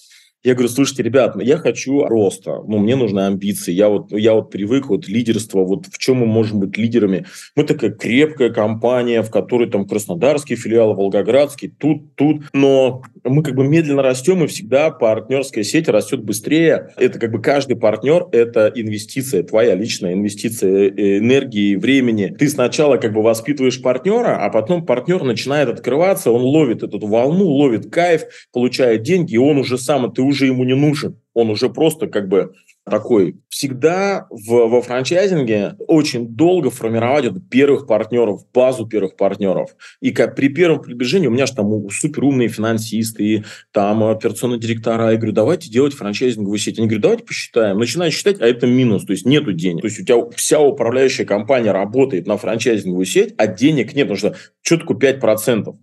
[0.45, 4.51] я говорю, слушайте, ребят, я хочу роста, ну, мне нужны амбиции, я вот, я вот
[4.51, 7.27] привык вот лидерство, вот в чем мы можем быть лидерами.
[7.57, 13.55] Мы такая крепкая компания, в которой там краснодарский филиал, волгоградский, тут, тут, но мы как
[13.55, 16.93] бы медленно растем, и всегда партнерская сеть растет быстрее.
[16.97, 22.35] Это как бы каждый партнер– это инвестиция, твоя личная инвестиция э, энергии, времени.
[22.39, 27.45] Ты сначала как бы воспитываешь партнера, а потом партнер начинает открываться, он ловит эту волну,
[27.45, 31.21] ловит кайф, получает деньги, и он уже сам, ты уже ему не нужен.
[31.35, 32.53] Он уже просто как бы
[32.89, 33.37] такой.
[33.49, 39.71] Всегда в, во франчайзинге очень долго формировать это первых партнеров, базу первых партнеров.
[40.01, 44.59] И как при первом приближении у меня же там супер умные финансисты, и там операционные
[44.59, 45.11] директора.
[45.11, 46.79] Я говорю, давайте делать франчайзинговую сеть.
[46.79, 47.79] Они говорят, давайте посчитаем.
[47.79, 49.83] Начинают считать, а это минус, то есть нету денег.
[49.83, 54.35] То есть у тебя вся управляющая компания работает на франчайзинговую сеть, а денег нет, потому
[54.63, 55.77] что такое 5%?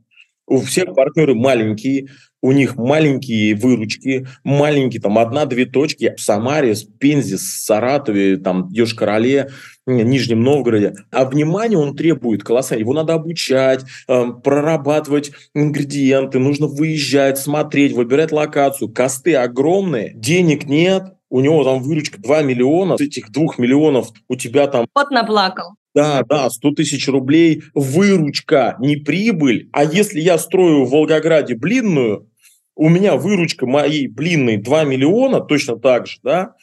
[0.48, 2.10] У всех партнеры маленькие,
[2.46, 9.50] у них маленькие выручки, маленькие, там, одна-две точки в Самаре, в Пензе, Саратове, там, Ёж-Короле,
[9.88, 10.94] Нижнем Новгороде.
[11.12, 12.82] А внимание он требует колоссально.
[12.82, 18.90] Его надо обучать, э, прорабатывать ингредиенты, нужно выезжать, смотреть, выбирать локацию.
[18.90, 24.36] Косты огромные, денег нет, у него там выручка 2 миллиона, с этих 2 миллионов у
[24.36, 24.86] тебя там...
[24.94, 25.74] Вот наплакал.
[25.96, 29.70] Да, да, 100 тысяч рублей выручка, не прибыль.
[29.72, 32.28] А если я строю в Волгограде блинную,
[32.76, 36.56] у меня выручка моей блинной 2 миллиона, точно так же, да,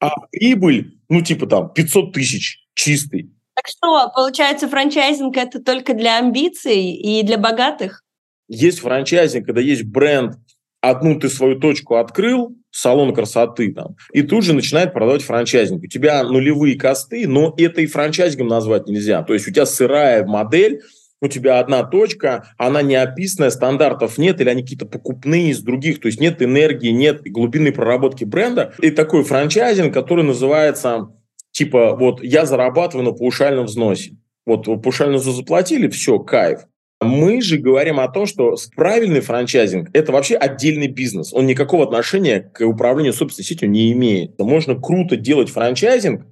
[0.00, 3.30] а прибыль, ну, типа там 500 тысяч чистый.
[3.54, 8.04] Так что, получается, франчайзинг это только для амбиций и для богатых?
[8.48, 10.36] Есть франчайзинг, когда есть бренд,
[10.80, 15.82] одну ты свою точку открыл, салон красоты там, и тут же начинает продавать франчайзинг.
[15.82, 19.22] У тебя нулевые косты, но это и франчайзингом назвать нельзя.
[19.22, 20.82] То есть у тебя сырая модель,
[21.20, 26.00] у тебя одна точка, она не описанная, стандартов нет, или они какие-то покупные из других,
[26.00, 28.74] то есть нет энергии, нет глубинной проработки бренда.
[28.80, 31.08] И такой франчайзинг, который называется,
[31.50, 34.16] типа, вот я зарабатываю на паушальном взносе.
[34.46, 36.60] Вот паушальный взнос заплатили, все, кайф.
[37.00, 41.32] Мы же говорим о том, что правильный франчайзинг– это вообще отдельный бизнес.
[41.32, 44.36] Он никакого отношения к управлению собственной сетью не имеет.
[44.38, 46.26] Можно круто делать франчайзинг,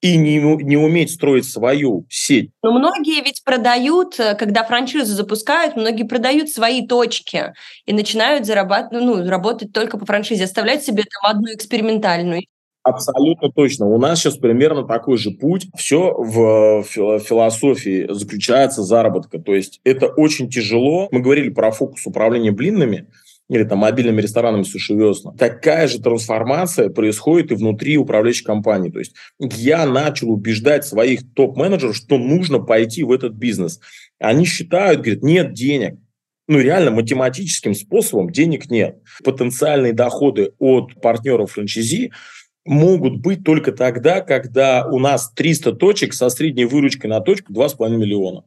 [0.00, 2.50] и не, не уметь строить свою сеть.
[2.62, 7.52] Но многие ведь продают, э, когда франшизу запускают, многие продают свои точки
[7.84, 12.42] и начинают зарабатывать, ну, работать только по франшизе, оставлять себе там одну экспериментальную.
[12.84, 13.86] Абсолютно точно.
[13.86, 15.66] У нас сейчас примерно такой же путь.
[15.76, 19.38] Все в философии заключается заработка.
[19.38, 21.08] То есть это очень тяжело.
[21.10, 23.08] Мы говорили про фокус управления блинными
[23.48, 25.32] или там мобильными ресторанами суши весла.
[25.38, 28.90] Такая же трансформация происходит и внутри управляющей компании.
[28.90, 33.80] То есть я начал убеждать своих топ-менеджеров, что нужно пойти в этот бизнес.
[34.18, 35.98] Они считают, говорят, нет денег.
[36.46, 38.98] Ну, реально, математическим способом денег нет.
[39.22, 42.10] Потенциальные доходы от партнеров франчайзи
[42.64, 47.90] могут быть только тогда, когда у нас 300 точек со средней выручкой на точку 2,5
[47.90, 48.44] миллиона.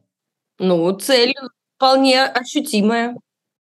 [0.58, 1.34] Ну, цель
[1.76, 3.16] вполне ощутимая.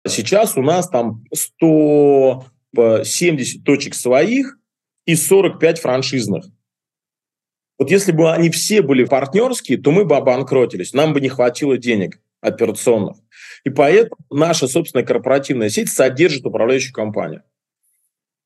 [0.06, 4.58] Сейчас у нас там 170 точек своих
[5.06, 6.46] и 45 франшизных.
[7.78, 11.76] Вот если бы они все были партнерские, то мы бы обанкротились, нам бы не хватило
[11.76, 13.16] денег операционных.
[13.64, 17.42] И поэтому наша собственная корпоративная сеть содержит управляющую компанию.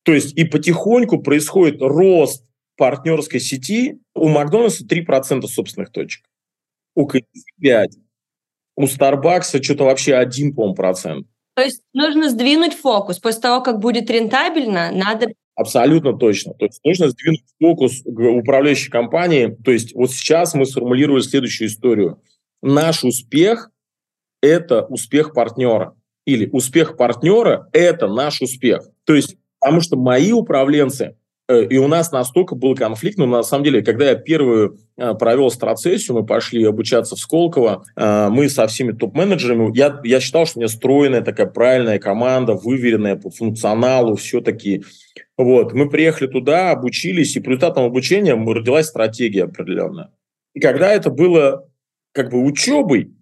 [0.04, 2.44] То есть и потихоньку происходит рост
[2.76, 4.00] партнерской сети.
[4.14, 6.24] У Макдональдса 3% собственных точек.
[6.94, 7.98] У KFC 5.
[8.76, 11.26] У Старбакса что-то вообще 1, по процент.
[11.58, 13.18] То есть нужно сдвинуть фокус.
[13.18, 16.54] После того, как будет рентабельно, надо Абсолютно точно.
[16.54, 19.56] То есть нужно сдвинуть фокус управляющей компании.
[19.64, 22.22] То есть вот сейчас мы сформулировали следующую историю.
[22.62, 23.72] Наш успех–
[24.40, 25.96] это успех партнера.
[26.26, 28.88] Или успех партнера– это наш успех.
[29.02, 31.16] То есть Потому что мои управленцы,
[31.48, 35.50] и у нас настолько был конфликт, но на самом деле, когда я первую э, провел
[35.50, 40.58] страцессию, мы пошли обучаться в Сколково, э, мы со всеми топ-менеджерами, я, я считал, что
[40.58, 44.84] у меня стройная такая правильная команда, выверенная по функционалу, все-таки.
[45.38, 50.10] Вот, мы приехали туда, обучились, и по результатам обучения родилась стратегия определенная.
[50.52, 51.66] И когда это было
[52.12, 53.12] как бы учебой,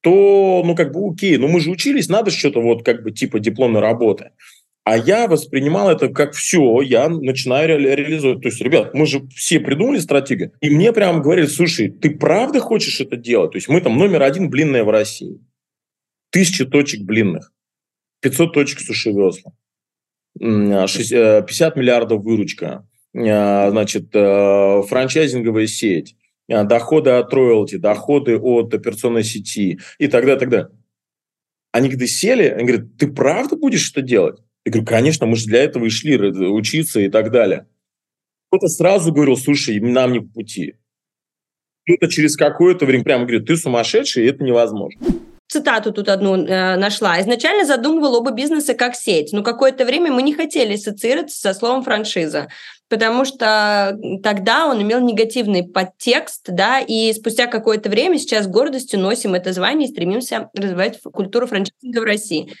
[0.00, 3.40] то, ну, как бы, окей, ну, мы же учились, надо что-то вот, как бы, типа
[3.40, 4.30] дипломной работы.
[4.86, 8.40] А я воспринимал это как все, я начинаю ре- реализовать.
[8.42, 10.52] То есть, ребят, мы же все придумали стратегию.
[10.60, 13.50] И мне прямо говорили, слушай, ты правда хочешь это делать?
[13.50, 15.40] То есть мы там номер один блинная в России.
[16.30, 17.52] Тысяча точек блинных.
[18.20, 19.54] 500 точек суши-весла.
[20.38, 22.88] 50 э, миллиардов выручка.
[23.12, 26.14] Э, значит, э, франчайзинговая сеть.
[26.46, 30.70] Доходы от роялти, доходы от операционной сети и так далее, так далее.
[31.72, 34.45] Они когда сели, они говорят, ты правда будешь это делать?
[34.66, 37.68] Я говорю, конечно, мы же для этого и шли учиться и так далее.
[38.50, 40.74] Кто-то сразу говорил, слушай, нам не по пути.
[41.84, 45.00] Кто-то через какое-то время прямо говорит, ты сумасшедший, и это невозможно.
[45.46, 47.20] Цитату тут одну э, нашла.
[47.20, 51.84] Изначально задумывал оба бизнеса как сеть, но какое-то время мы не хотели ассоциироваться со словом
[51.84, 52.48] франшиза,
[52.88, 59.34] потому что тогда он имел негативный подтекст, да, и спустя какое-то время сейчас гордостью носим
[59.34, 62.52] это звание и стремимся развивать культуру франчайзинга в России.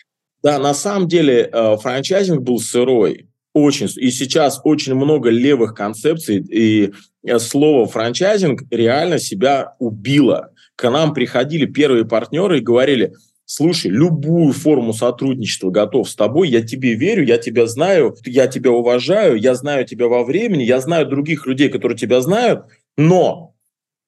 [0.46, 3.26] Да, на самом деле э, франчайзинг был сырой.
[3.52, 3.88] Очень.
[3.96, 6.92] И сейчас очень много левых концепций, и
[7.26, 10.52] э, слово франчайзинг реально себя убило.
[10.76, 13.12] К нам приходили первые партнеры и говорили,
[13.44, 18.70] слушай, любую форму сотрудничества готов с тобой, я тебе верю, я тебя знаю, я тебя
[18.70, 23.56] уважаю, я знаю тебя во времени, я знаю других людей, которые тебя знают, но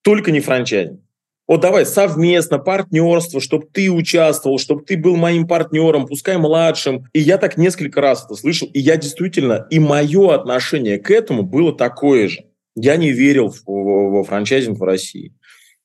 [0.05, 1.01] только не франчайзинг
[1.49, 7.07] вот давай совместно, партнерство, чтобы ты участвовал, чтобы ты был моим партнером, пускай младшим.
[7.15, 11.43] И я так несколько раз это слышал, и я действительно, и мое отношение к этому
[11.43, 12.45] было такое же.
[12.77, 15.33] Я не верил в, в, во франчайзинг в России.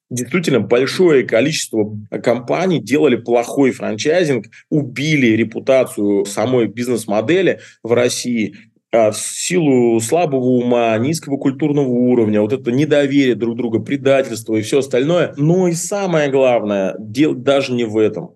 [0.09, 8.57] Действительно, большое количество компаний делали плохой франчайзинг, убили репутацию самой бизнес-модели в России
[8.93, 14.79] в силу слабого ума, низкого культурного уровня, вот это недоверие друг друга, предательство и все
[14.79, 15.33] остальное.
[15.35, 18.35] Но и самое главное, дело даже не в этом.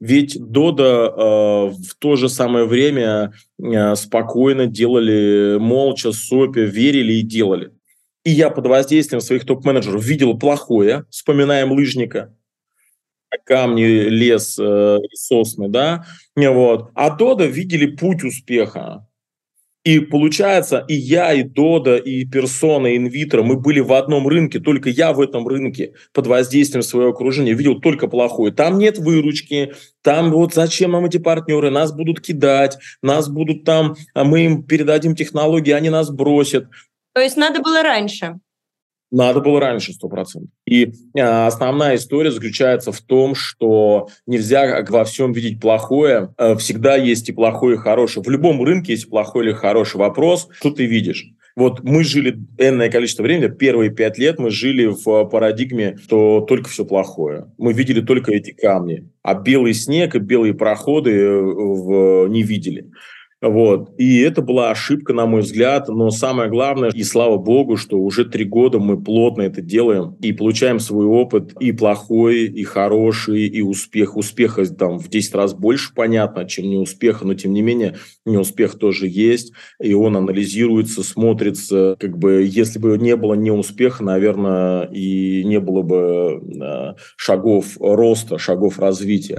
[0.00, 1.20] Ведь Дода э,
[1.70, 7.70] в то же самое время э, спокойно делали молча, сопя, верили и делали.
[8.24, 12.34] И я под воздействием своих топ-менеджеров видел плохое, вспоминаем лыжника,
[13.44, 16.90] камни, лес, э, сосны, да, вот.
[16.94, 19.06] А Дода видели путь успеха.
[19.84, 24.60] И получается, и я, и Дода, и Персона, и Инвитро, мы были в одном рынке,
[24.60, 28.52] только я в этом рынке под воздействием своего окружения видел только плохое.
[28.52, 29.72] Там нет выручки,
[30.02, 34.62] там вот зачем нам эти партнеры, нас будут кидать, нас будут там, а мы им
[34.62, 36.68] передадим технологии, они нас бросят.
[37.12, 38.38] То есть надо было раньше?
[39.12, 40.50] Надо было раньше, сто процентов.
[40.66, 46.30] И а, основная история заключается в том, что нельзя во всем видеть плохое.
[46.38, 48.24] А, всегда есть и плохое, и хорошее.
[48.24, 50.48] В любом рынке есть плохой или хороший вопрос.
[50.52, 51.26] Что ты видишь?
[51.54, 56.70] Вот мы жили энное количество времени, первые пять лет мы жили в парадигме, что только
[56.70, 57.52] все плохое.
[57.58, 62.90] Мы видели только эти камни, а белый снег и белые проходы э, в, не видели.
[63.42, 63.92] Вот.
[63.98, 68.24] И это была ошибка, на мой взгляд, но самое главное, и слава богу, что уже
[68.24, 73.60] три года мы плотно это делаем и получаем свой опыт и плохой, и хороший, и
[73.60, 74.16] успех.
[74.16, 78.78] Успеха там в 10 раз больше, понятно, чем не успеха, но тем не менее неуспех
[78.78, 85.42] тоже есть, и он анализируется, смотрится, как бы, если бы не было неуспеха, наверное, и
[85.44, 89.38] не было бы э, шагов роста, шагов развития.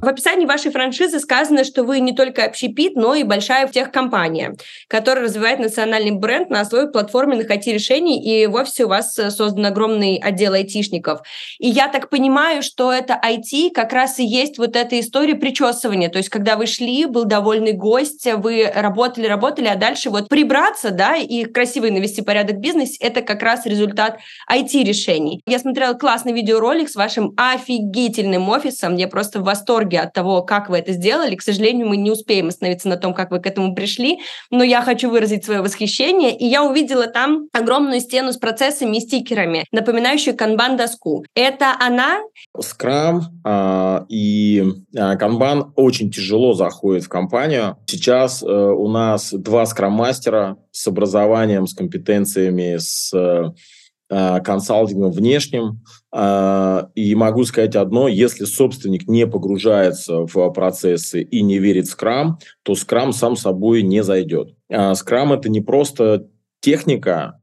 [0.00, 4.54] В описании вашей франшизы сказано, что вы не только общепит, но и большая техкомпания,
[4.86, 9.66] которая развивает национальный бренд на основе платформенных IT-решений, и в офисе у вас э, создан
[9.66, 11.22] огромный отдел айтишников.
[11.58, 16.08] И я так понимаю, что это IT как раз и есть вот эта история причесывания,
[16.10, 20.90] то есть когда вы шли, был довольный гость, вы работали, работали, а дальше вот прибраться,
[20.90, 25.42] да, и красиво навести порядок в бизнесе, это как раз результат IT-решений.
[25.46, 30.42] Я смотрела классный видеоролик с вашим офигительным офисом, я просто в восторге восторге от того,
[30.42, 31.34] как вы это сделали.
[31.34, 34.18] К сожалению, мы не успеем остановиться на том, как вы к этому пришли,
[34.50, 36.36] но я хочу выразить свое восхищение.
[36.36, 41.24] И я увидела там огромную стену с процессами и стикерами, напоминающую канбан-доску.
[41.34, 42.18] Это она?
[42.60, 44.64] Скрам э, и
[44.94, 47.76] э, канбан очень тяжело заходит в компанию.
[47.86, 55.97] Сейчас э, у нас два скрам-мастера с образованием, с компетенциями, с э, консалтингом внешним, а,
[56.14, 62.38] и могу сказать одно, если собственник не погружается в процессы и не верит в скрам,
[62.62, 64.54] то скрам сам собой не зайдет.
[64.70, 66.28] А, скрам– это не просто
[66.60, 67.40] техника,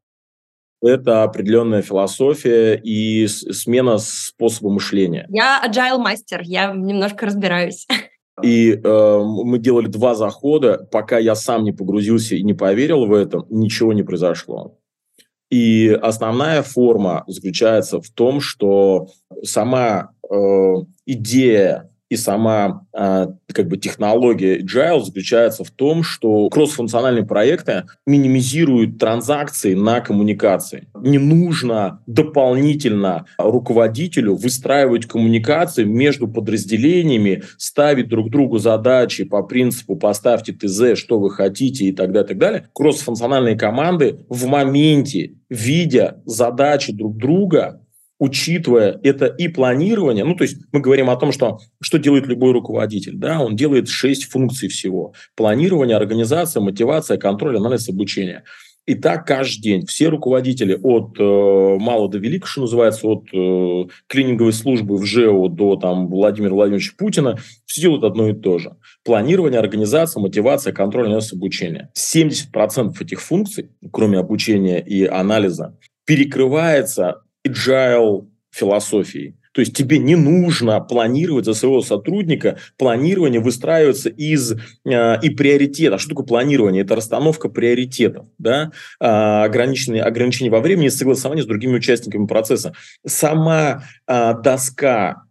[0.82, 5.26] это определенная философия и смена способа мышления.
[5.30, 7.88] Я agile мастер, я немножко разбираюсь.
[8.44, 13.14] И э, мы делали два захода, пока я сам не погрузился и не поверил в
[13.14, 14.78] это, ничего не произошло.
[15.56, 19.08] И основная форма заключается в том, что
[19.42, 20.74] сама э,
[21.06, 29.00] идея и сама э, как бы технология Agile заключается в том, что кроссфункциональные проекты минимизируют
[29.00, 30.88] транзакции на коммуникации.
[31.02, 40.54] Не нужно дополнительно руководителю выстраивать коммуникации между подразделениями, ставить друг другу задачи по принципу поставьте
[40.54, 42.68] ТЗ, что вы хотите и так далее, и так далее.
[42.74, 47.82] Кроссфункциональные команды в моменте, видя задачи друг друга,
[48.20, 52.54] учитывая это и планирование, ну, то есть мы говорим о том, что, что делает любой
[52.54, 55.14] руководитель, да, он делает шесть функций всего.
[55.36, 58.44] Планирование, организация, мотивация, контроль, анализ, обучение.
[58.86, 63.86] И так каждый день все руководители от э, мала до велика, что называется, от э,
[64.08, 68.76] клининговой службы в ЖЭО до там, Владимира Владимировича Путина, все делают одно и то же.
[69.04, 71.90] Планирование, организация, мотивация, контроль, анализ, обучение.
[71.98, 79.36] 70% этих функций, кроме обучения и анализа, перекрывается agile философией.
[79.56, 82.58] То есть тебе не нужно планировать за своего сотрудника.
[82.78, 85.98] Планирование выстраивается из э, и приоритета.
[85.98, 86.84] Что такое планирование?
[86.84, 88.72] Это расстановка приоритетов, да?
[89.00, 92.74] э, ограниченные, ограничения во времени, согласование с другими участниками процесса.
[93.08, 95.24] Сама э, доска,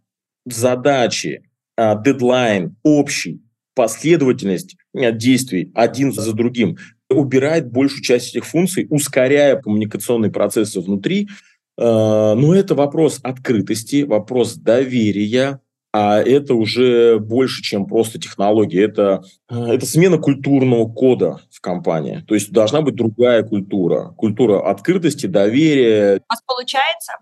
[0.47, 1.43] задачи,
[1.77, 3.41] э, дедлайн, общий,
[3.75, 6.77] последовательность действий один за другим
[7.11, 14.55] убирает большую часть этих функций, ускоряя коммуникационные процессы внутри, Э, но это вопрос открытости, вопрос
[14.55, 15.59] доверия,
[15.97, 18.83] а это уже больше, чем просто технологии.
[18.83, 22.21] Это, э, это смена культурного кода в компании.
[22.27, 24.13] То есть должна быть другая культура.
[24.17, 26.17] Культура открытости, доверия.
[26.17, 27.13] У вас получается?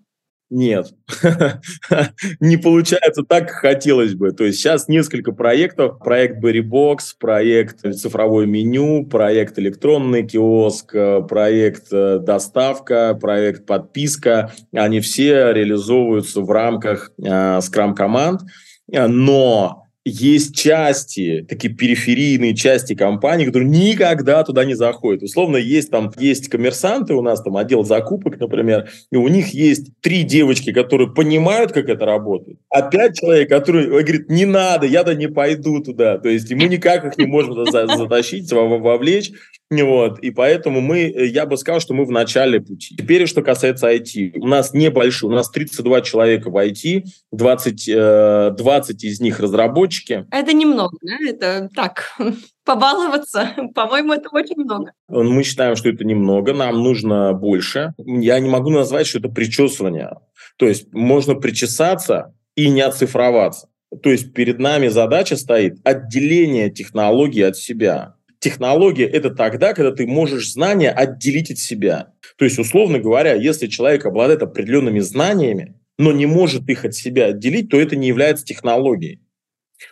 [0.56, 0.94] Нет,
[2.40, 4.34] не получается так, как хотелось бы.
[4.34, 5.98] То есть сейчас несколько проектов.
[5.98, 14.54] Проект Berrybox, проект цифровое меню, проект электронный киоск, э, проект э, доставка, проект подписка.
[14.72, 17.24] Они все реализовываются в рамках э,
[17.58, 18.42] Scrum команд.
[18.88, 25.24] Но есть части, такие периферийные части компании, которые никогда туда не заходят.
[25.24, 29.92] Условно, есть там, есть коммерсанты у нас, там отдел закупок, например, и у них есть
[30.02, 35.16] три девочки, которые понимают, как это работает, а пять человек, которые говорят, не надо, я-то
[35.16, 36.18] не пойду туда.
[36.18, 39.32] То есть мы никак их не можем затащить, вовлечь.
[39.72, 40.20] Вот.
[40.20, 42.96] И поэтому мы, я бы сказал, что мы в начале пути.
[42.96, 44.38] Теперь, что касается IT.
[44.38, 49.93] У нас небольшой, у нас 32 человека в IT, 20, 20 из них разработчики.
[50.32, 51.18] Это немного, да?
[51.28, 52.14] Это так,
[52.66, 53.54] побаловаться.
[53.76, 54.92] По-моему, это очень много.
[55.08, 57.94] Мы считаем, что это немного, нам нужно больше.
[57.98, 60.18] Я не могу назвать, что это причесывание.
[60.58, 63.70] То есть можно причесаться и не оцифроваться.
[64.02, 68.16] То есть перед нами задача стоит отделение технологий от себя.
[68.40, 72.10] Технология– это тогда, когда ты можешь знания отделить от себя.
[72.38, 77.28] То есть, условно говоря, если человек обладает определенными знаниями, но не может их от себя
[77.28, 79.22] отделить, то это не является технологией.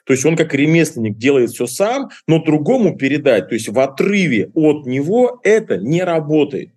[0.06, 4.52] То есть он как ремесленник делает все сам, но другому передать, то есть в отрыве
[4.54, 6.72] от него это не работает.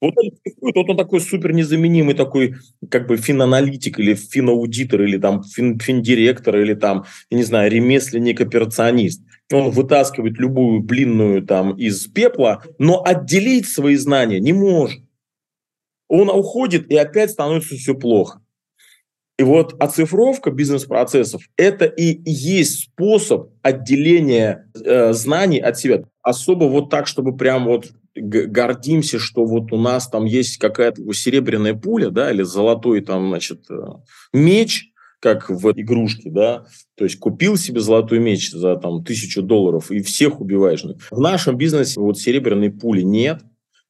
[0.00, 0.30] Вот он,
[0.62, 2.54] вот он такой супер незаменимый такой
[2.90, 9.22] как бы финаналитик или финаудитор или там фин, финдиректор или там, я не знаю, ремесленник-операционист.
[9.52, 15.02] Он вытаскивает любую блинную там из пепла, но отделить свои знания не может.
[16.08, 18.39] Он уходит, и опять становится все плохо.
[19.40, 26.04] И вот оцифровка бизнес-процессов– это и есть способ отделения э, знаний от себя.
[26.20, 31.72] Особо вот так, чтобы прям вот гордимся, что вот у нас там есть какая-то серебряная
[31.72, 33.80] пуля, да, или золотой там, значит, э,
[34.34, 36.66] меч, как в игрушке, да,
[36.98, 40.84] то есть купил себе золотой меч за там тысячу долларов и всех убиваешь.
[41.10, 43.40] В нашем бизнесе вот серебряной пули нет,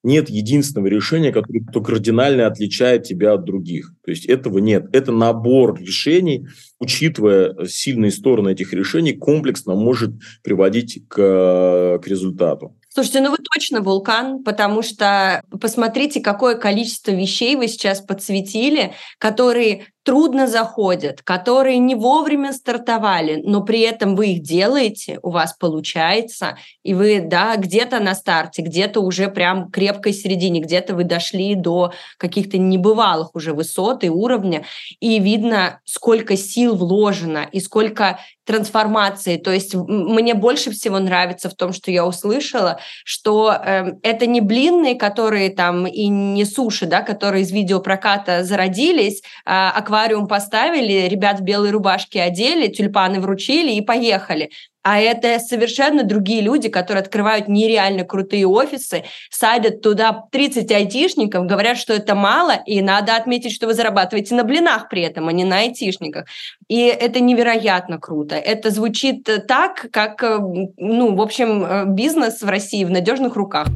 [0.02, 3.92] нет единственного решения, которое кардинально отличает тебя от других.
[4.04, 4.86] То есть этого нет.
[4.92, 6.46] Это набор решений,
[6.78, 12.76] учитывая сильные стороны этих решений, комплексно может приводить к, к результату.
[12.92, 19.86] Слушайте, ну вы точно вулкан, потому что посмотрите, какое количество вещей вы сейчас подсветили, которые
[20.10, 26.58] трудно заходят, которые не вовремя стартовали, но при этом вы их делаете, у вас получается,
[26.82, 31.92] и вы, да, где-то на старте, где-то уже прям крепкой середине, где-то вы дошли до
[32.18, 34.64] каких-то небывалых уже высот и уровня,
[34.98, 38.18] и видно, сколько сил вложено и сколько
[38.50, 39.36] трансформации.
[39.36, 44.40] То есть мне больше всего нравится в том, что я услышала, что э, это не
[44.40, 49.70] блинные, которые там и не суши, да, которые из видеопроката зародились, а
[50.00, 54.50] аквариум поставили, ребят в белой рубашке одели, тюльпаны вручили и поехали.
[54.82, 61.76] А это совершенно другие люди, которые открывают нереально крутые офисы, садят туда 30 айтишников, говорят,
[61.76, 65.44] что это мало, и надо отметить, что вы зарабатываете на блинах при этом, а не
[65.44, 66.24] на айтишниках.
[66.68, 68.36] И это невероятно круто.
[68.36, 70.38] Это звучит так, как, э,
[70.78, 73.66] ну, в общем, э, бизнес в России в надежных руках.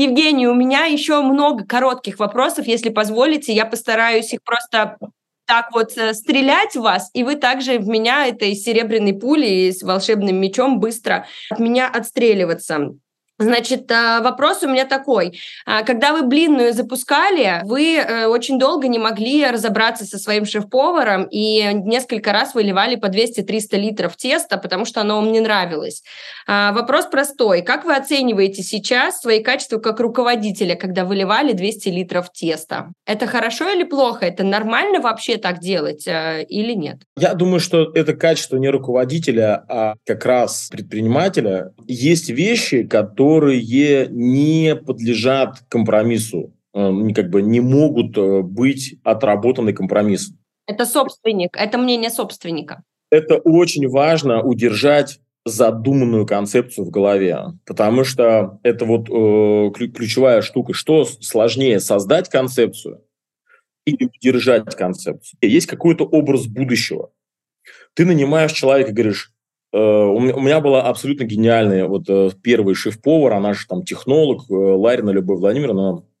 [0.00, 4.96] Евгений, у меня еще много коротких вопросов, если позволите, я постараюсь их просто
[5.44, 9.82] так вот э, стрелять в вас, и вы также в меня этой серебряной пулей с
[9.82, 12.94] волшебным мечом быстро от меня отстреливаться.
[13.40, 15.38] Значит, а, вопрос у меня такой.
[15.64, 21.28] А, когда вы блинную запускали, вы э, очень долго не могли разобраться со своим шеф-поваром
[21.30, 26.02] и несколько раз выливали по 200-300 литров теста, потому что оно вам не нравилось.
[26.48, 27.62] А, вопрос простой.
[27.62, 32.88] Как вы оцениваете сейчас свои качества как руководителя, когда выливали 200 литров теста?
[33.06, 34.26] Это хорошо или плохо?
[34.26, 37.02] Это нормально вообще так делать э, или нет?
[37.16, 41.72] Я думаю, что это качество не руководителя, а как раз предпринимателя.
[41.86, 49.74] Есть вещи, которые которые не подлежат компромиссу, э, как бы не могут э, быть отработаны
[49.74, 50.38] компромиссом.
[50.66, 52.82] Это собственник, это мнение собственника.
[53.10, 60.72] Это очень важно удержать задуманную концепцию в голове, потому что это вот э, ключевая штука.
[60.72, 63.02] Что сложнее, создать концепцию
[63.86, 65.38] или удержать концепцию?
[65.42, 67.10] Есть какой-то образ будущего.
[67.94, 69.32] Ты нанимаешь человека и говоришь,
[69.76, 75.10] у меня была абсолютно гениальная вот э, первый шеф-повар, она же там технолог, э, Ларина
[75.10, 76.17] Любовь Владимировна, Э,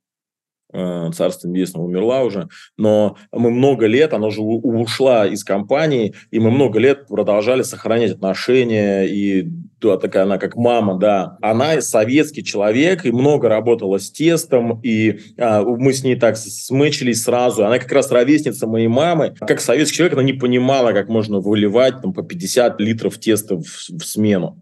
[0.72, 6.50] царство небесное, умерла уже, но мы много лет, она уже ушла из компании, и мы
[6.50, 9.48] много лет продолжали сохранять отношения, и
[9.80, 11.38] да, такая она как мама, да.
[11.40, 17.22] Она советский человек, и много работала с тестом, и а, мы с ней так смычились
[17.22, 17.64] сразу.
[17.64, 19.34] Она как раз ровесница моей мамы.
[19.38, 23.64] Как советский человек, она не понимала, как можно выливать там, по 50 литров теста в,
[23.64, 24.60] в смену.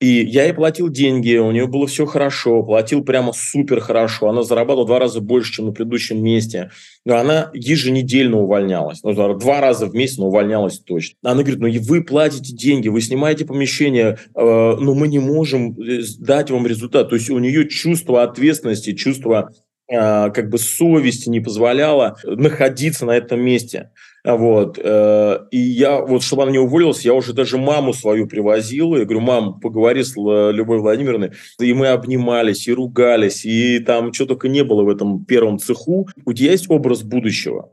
[0.00, 4.28] И я ей платил деньги, у нее было все хорошо, платил прямо супер хорошо.
[4.28, 6.70] Она зарабатывала два раза больше, чем на предыдущем месте.
[7.04, 9.02] Но она еженедельно увольнялась.
[9.02, 11.16] Ну, два раза в месяц, но увольнялась точно.
[11.24, 16.02] Она говорит, ну вы платите деньги, вы снимаете помещение, э, но мы не можем э,
[16.20, 17.08] дать вам результат.
[17.08, 19.50] То есть у нее чувство ответственности, чувство
[19.90, 23.90] э, как бы совести не позволяло находиться на этом месте.
[24.36, 24.78] Вот.
[24.78, 28.94] Э, и я, вот, чтобы она не уволилась, я уже даже маму свою привозил.
[28.94, 31.32] Я говорю, мам, поговори с Любовью Владимировной.
[31.58, 36.08] И мы обнимались, и ругались, и там что только не было в этом первом цеху.
[36.26, 37.72] У тебя есть образ будущего.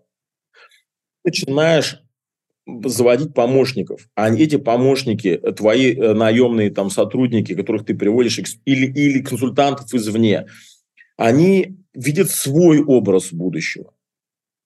[1.26, 2.02] Начинаешь
[2.86, 9.22] заводить помощников, а эти помощники, твои э, наемные там сотрудники, которых ты приводишь, или, или
[9.22, 10.48] консультантов извне,
[11.18, 13.92] они видят свой образ будущего.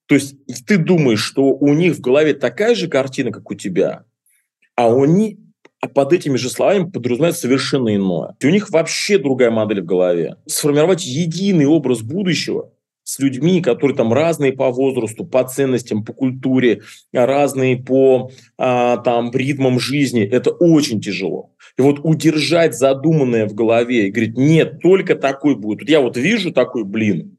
[0.09, 0.35] То есть
[0.65, 4.05] ты думаешь, что у них в голове такая же картина, как у тебя,
[4.75, 5.37] а они
[5.81, 8.35] а под этими же словами подразумевают совершенно иное.
[8.41, 10.35] И у них вообще другая модель в голове.
[10.45, 12.71] Сформировать единый образ будущего
[13.03, 16.81] с людьми, которые там разные по возрасту, по ценностям, по культуре,
[17.13, 21.51] разные по а, там ритмам жизни, это очень тяжело.
[21.77, 25.81] И вот удержать задуманное в голове и говорить, нет, только такой будет.
[25.81, 27.37] Вот я вот вижу такой блин,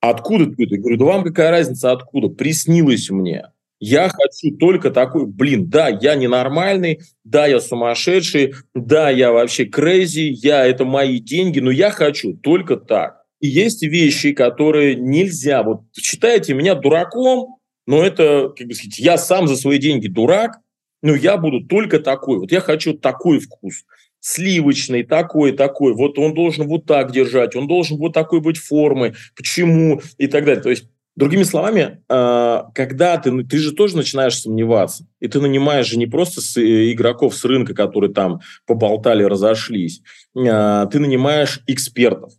[0.00, 0.74] Откуда ты это?
[0.74, 2.28] Я говорю, да вам какая разница откуда?
[2.28, 3.50] Приснилось мне.
[3.80, 10.32] Я хочу только такой, блин, да, я ненормальный, да, я сумасшедший, да, я вообще крейзи,
[10.42, 13.22] я, это мои деньги, но я хочу только так.
[13.40, 19.16] И есть вещи, которые нельзя, вот считаете меня дураком, но это, как бы сказать, я
[19.16, 20.58] сам за свои деньги дурак,
[21.00, 23.84] но я буду только такой, вот я хочу такой вкус
[24.20, 29.14] сливочный, такой, такой, вот он должен вот так держать, он должен вот такой быть формы,
[29.36, 30.62] почему и так далее.
[30.62, 35.40] То есть, другими словами, а, когда ты, ну, ты же тоже начинаешь сомневаться, и ты
[35.40, 40.02] нанимаешь же не просто с э, игроков с рынка, которые там поболтали, разошлись,
[40.36, 42.32] а, ты нанимаешь экспертов,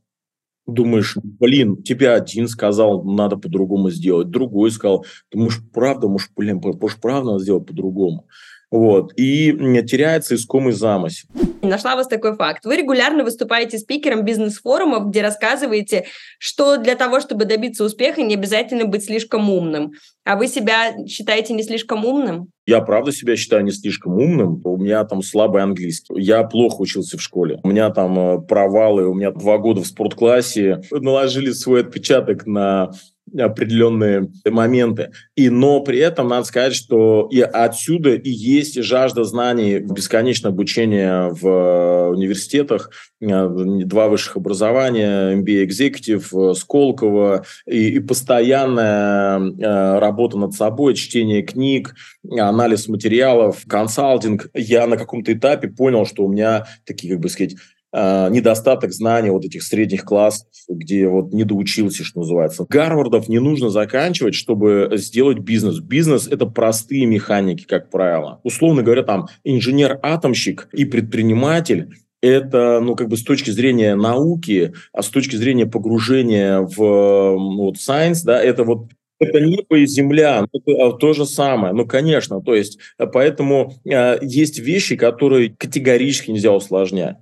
[0.66, 7.02] думаешь, блин, тебе один сказал, надо по-другому сделать, другой сказал, думаешь, правда, может, блин, может,
[7.02, 8.28] правда сделать по-другому.
[8.72, 9.14] Вот.
[9.18, 9.52] И
[9.88, 11.28] теряется искомый замысел.
[11.62, 12.66] Нашла вас такой факт.
[12.66, 16.06] Вы регулярно выступаете спикером бизнес-форумов, где рассказываете,
[16.38, 19.92] что для того, чтобы добиться успеха, не обязательно быть слишком умным.
[20.24, 22.50] А вы себя считаете не слишком умным?
[22.66, 24.62] Я правда себя считаю не слишком умным.
[24.64, 26.14] У меня там слабый английский.
[26.18, 27.60] Я плохо учился в школе.
[27.64, 29.08] У меня там э, провалы.
[29.08, 30.82] У меня два года в спортклассе.
[30.92, 32.92] Наложили свой отпечаток на
[33.38, 35.12] определенные моменты.
[35.36, 41.30] И, но при этом надо сказать, что и отсюда и есть жажда знаний, бесконечное обучение
[41.30, 43.48] в университетах, э,
[43.86, 51.96] два высших образования, MBA Executive, Сколково, и, и постоянная э, работа над собой, чтение книг,
[52.30, 54.50] анализ материалов, консалтинг.
[54.54, 57.56] Я на каком-то этапе понял, что у меня такие, как бы сказать,
[57.92, 62.68] Uh, недостаток знаний вот этих средних классов, где вот не доучился, что называется.
[62.70, 65.80] Гарвардов не нужно заканчивать, чтобы сделать бизнес.
[65.80, 68.42] Бизнес– это простые механики, как правило.
[68.44, 71.90] Условно говоря, там инженер-атомщик и предприниматель
[72.22, 77.64] это, ну, как бы с точки зрения науки, а с точки зрения погружения в ну,
[77.64, 81.74] вот, science, да, это вот это небо и земля, это а, то же самое.
[81.74, 82.80] Ну, конечно, то есть,
[83.12, 87.18] поэтому э, есть вещи, которые категорически нельзя усложнять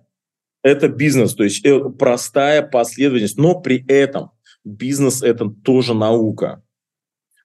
[0.67, 4.31] это бизнес, то есть э, простая последовательность, но при этом
[4.65, 6.61] бизнес– это тоже наука.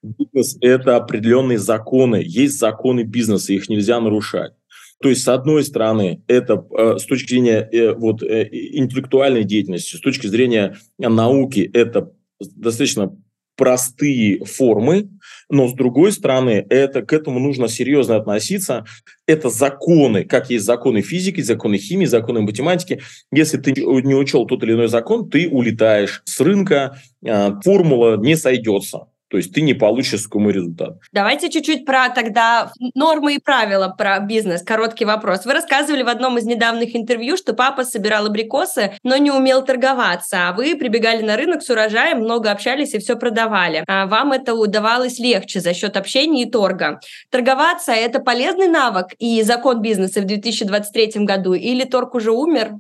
[0.03, 2.23] Бизнес– это определенные законы.
[2.25, 4.55] Есть законы бизнеса, их нельзя нарушать.
[5.01, 10.01] То есть, с одной стороны, это э, с точки зрения э, вот, интеллектуальной деятельности, с
[10.01, 13.17] точки зрения науки, это достаточно
[13.57, 15.11] простые формы,
[15.53, 18.87] но с другой стороны, это, к этому нужно серьезно относиться.
[19.27, 23.03] Это законы, как есть законы физики, законы химии, законы математики.
[23.31, 28.35] Если ты не учел тот или иной закон, ты улетаешь с рынка, а, формула не
[28.35, 29.09] сойдется.
[29.33, 30.99] То есть ты не получишь искомый результат.
[31.11, 34.63] Давайте чуть-чуть про тогда нормы и правила про бизнес.
[34.63, 35.47] Короткий вопрос.
[35.47, 40.49] Вы рассказывали в одном из недавних интервью, что папа собирал абрикосы, но не умел торговаться,
[40.49, 43.85] а вы прибегали на рынок с урожаем, много общались и все продавали.
[43.89, 47.01] А вам это удавалось легче за счет общения и торга.
[47.31, 52.73] Торговаться– это полезный навык и закон бизнеса в 2023 году или торг уже умер?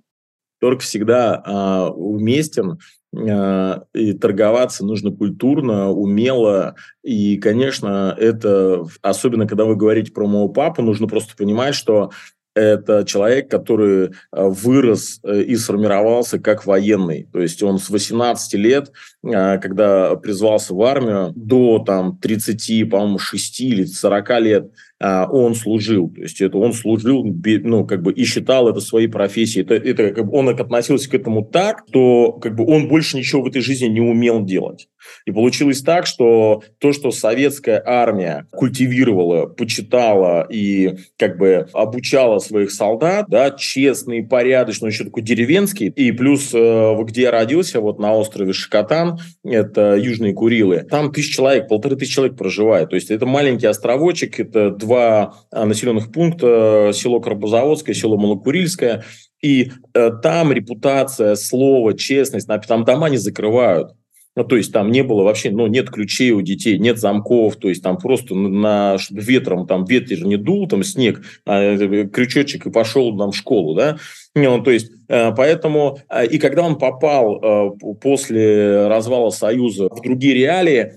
[0.60, 2.78] Торг всегда э, уместен,
[3.14, 6.76] и торговаться нужно культурно, умело.
[7.02, 12.10] И, конечно, это, особенно когда вы говорите про моего папу, нужно просто понимать, что
[12.54, 17.28] это человек, который а, вырос э, и сформировался как военный.
[17.32, 18.92] То есть он с 18 лет,
[19.24, 25.54] а, когда призвался в армию, до там, 30, по-моему, 6 или 40 лет а, он
[25.54, 26.10] служил.
[26.10, 29.64] То есть это он служил, ну, как бы и считал это своей профессией.
[29.64, 33.42] Это, это как бы он относился к этому так, что как бы он больше ничего
[33.42, 34.88] в этой жизни не умел делать.
[35.26, 42.70] И получилось так, что то, что советская армия культивировала, почитала и как бы обучала своих
[42.70, 48.14] солдат, да, честный, порядочный, еще такой деревенский, и плюс э, где я родился, вот на
[48.14, 52.90] острове Шикотан, это Южные Курилы, там тысяч человек, полторы тысячи человек проживает.
[52.90, 59.04] То есть это маленький островочек, это два а, населенных пункта, село Карбозаводское, село Малокурильское,
[59.42, 63.92] и э, там репутация, слово, честность, там дома не закрывают.
[64.34, 67.68] Ну, то есть там не было вообще, ну, нет ключей у детей, нет замков, то
[67.68, 72.66] есть там просто на, чтобы ветром, там ветер не дул, там снег, а э, крючочек
[72.66, 73.98] и пошел там в школу, да.
[74.34, 75.01] Ну, то есть Э,
[75.36, 80.94] поэтому э, и когда он попал э, после развала Союза в другие реалии,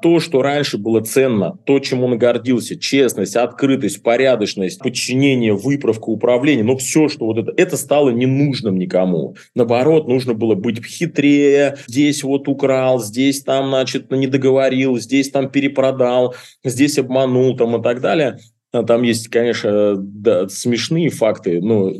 [0.00, 6.64] то, что раньше было ценно, то, чем он гордился, честность, открытость, порядочность, подчинение, выправка, управление,
[6.64, 9.36] но все, что вот это, это стало ненужным никому.
[9.54, 15.50] Наоборот, нужно было быть хитрее, здесь вот украл, здесь там, значит, не договорил, здесь там
[15.50, 18.38] перепродал, здесь обманул там и так далее.
[18.70, 21.92] Там есть, конечно, да, смешные факты, но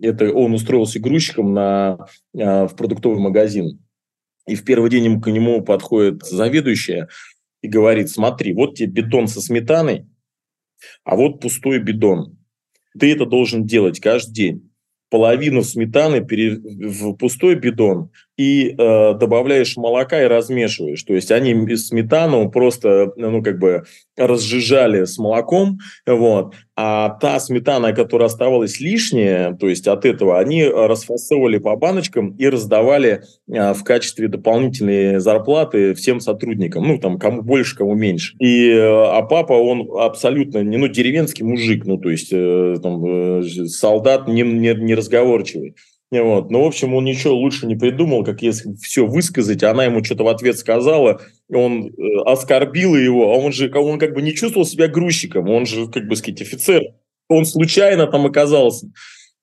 [0.00, 2.06] это он устроился грузчиком на,
[2.38, 3.84] а, в продуктовый магазин.
[4.46, 7.08] И в первый день к нему подходит заведующая
[7.62, 10.06] и говорит, смотри, вот тебе бетон со сметаной,
[11.04, 12.38] а вот пустой бидон.
[12.98, 14.72] Ты это должен делать каждый день.
[15.10, 18.10] Половину сметаны в пустой бидон
[18.40, 21.02] и э, добавляешь молока и размешиваешь.
[21.02, 23.84] То есть они сметану просто, ну, как бы
[24.16, 30.64] разжижали с молоком, вот, а та сметана, которая оставалась лишняя, то есть от этого, они
[30.64, 37.42] расфасовывали по баночкам и раздавали э, в качестве дополнительной зарплаты всем сотрудникам, ну, там, кому
[37.42, 38.36] больше, кому меньше.
[38.38, 43.42] И, э, а папа, он абсолютно, ну, деревенский мужик, ну, то есть э, там, э,
[43.66, 45.74] солдат не, не, не разговорчивый.
[46.10, 46.50] Вот.
[46.50, 50.24] Ну, в общем, он ничего лучше не придумал, как если все высказать, она ему что-то
[50.24, 54.66] в ответ сказала, он э, оскорбил его, а он же он как бы не чувствовал
[54.66, 56.82] себя грузчиком, он же, как бы сказать, офицер.
[57.28, 58.90] Он случайно там оказался.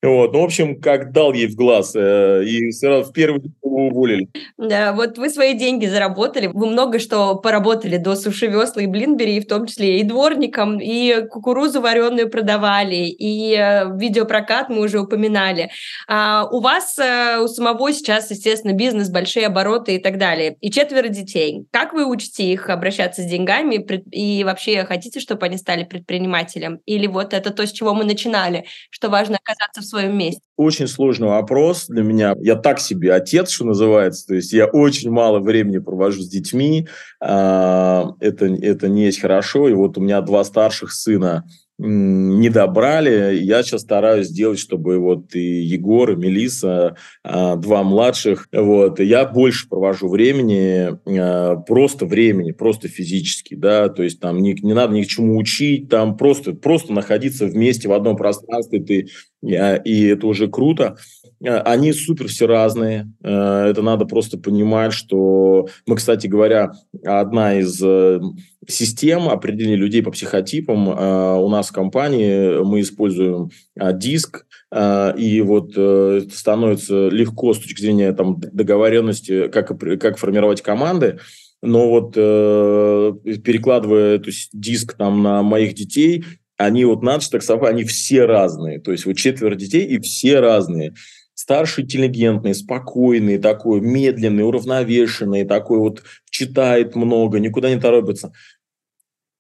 [0.04, 0.34] Вот.
[0.34, 4.30] Ну, в общем, как дал ей в глаз, э, и сразу в первый день уволили.
[4.58, 9.40] Да, вот вы свои деньги заработали, вы много что поработали до суши весла и блинбери,
[9.40, 15.72] в том числе и дворником, и кукурузу вареную продавали, и э, видеопрокат мы уже упоминали.
[16.08, 20.70] А у вас, э, у самого сейчас, естественно, бизнес, большие обороты и так далее, и
[20.70, 21.66] четверо детей.
[21.72, 26.82] Как вы учите их обращаться с деньгами и вообще хотите, чтобы они стали предпринимателем?
[26.86, 30.42] Или вот это то, с чего мы начинали, что важно оказаться в своем месте?
[30.56, 32.36] Очень сложный вопрос для меня.
[32.40, 34.28] Я так себе отец, что называется.
[34.28, 36.88] То есть я очень мало времени провожу с детьми.
[37.22, 39.70] А, это, это не есть хорошо.
[39.70, 41.46] И вот у меня два старших сына
[41.78, 43.38] не добрали.
[43.38, 49.26] Я сейчас стараюсь сделать, чтобы вот и Егор, и Мелиса, а, два младших, вот, я
[49.26, 54.94] больше провожу времени, а, просто времени, просто физически, да, то есть там не, не надо
[54.94, 59.08] ни к чему учить, там просто, просто находиться вместе в одном пространстве, ты,
[59.42, 60.98] и это уже круто.
[61.46, 63.12] А, они супер все разные.
[63.22, 66.72] Это надо просто понимать, что мы, кстати говоря,
[67.04, 68.20] одна из э,
[68.68, 75.72] систем определения людей по психотипам у нас в компании мы используем а, диск, и вот
[75.78, 81.20] э, становится легко с точки зрения там, договоренности, как, как формировать команды.
[81.62, 83.14] Но вот э,
[83.44, 86.24] перекладывая эту диск там на моих детей,
[86.58, 88.80] они вот надо так совпали, они все разные.
[88.80, 90.94] То есть вот четверо детей и все разные.
[91.40, 98.34] Старший интеллигентный, спокойный, такой медленный, уравновешенный, такой вот читает много, никуда не торопится.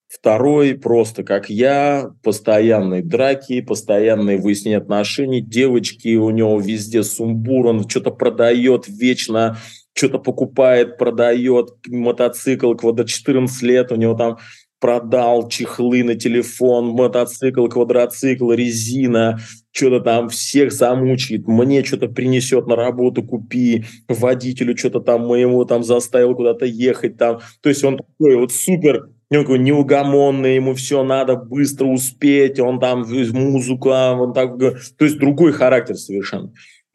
[0.07, 5.41] Второй просто, как я, постоянные драки, постоянные выяснения отношений.
[5.41, 9.57] Девочки, у него везде сумбур, он что-то продает вечно,
[9.95, 14.37] что-то покупает, продает мотоцикл, квадро 14 лет, у него там
[14.79, 19.39] продал чехлы на телефон, мотоцикл, квадроцикл, резина,
[19.71, 25.83] что-то там всех замучает, мне что-то принесет на работу, купи, водителю что-то там моему там
[25.83, 27.39] заставил куда-то ехать там.
[27.61, 32.79] То есть он такой вот супер он такой неугомонный, ему все надо быстро успеть, он
[32.79, 36.53] там музыка, он так, то есть другой характер совершенно.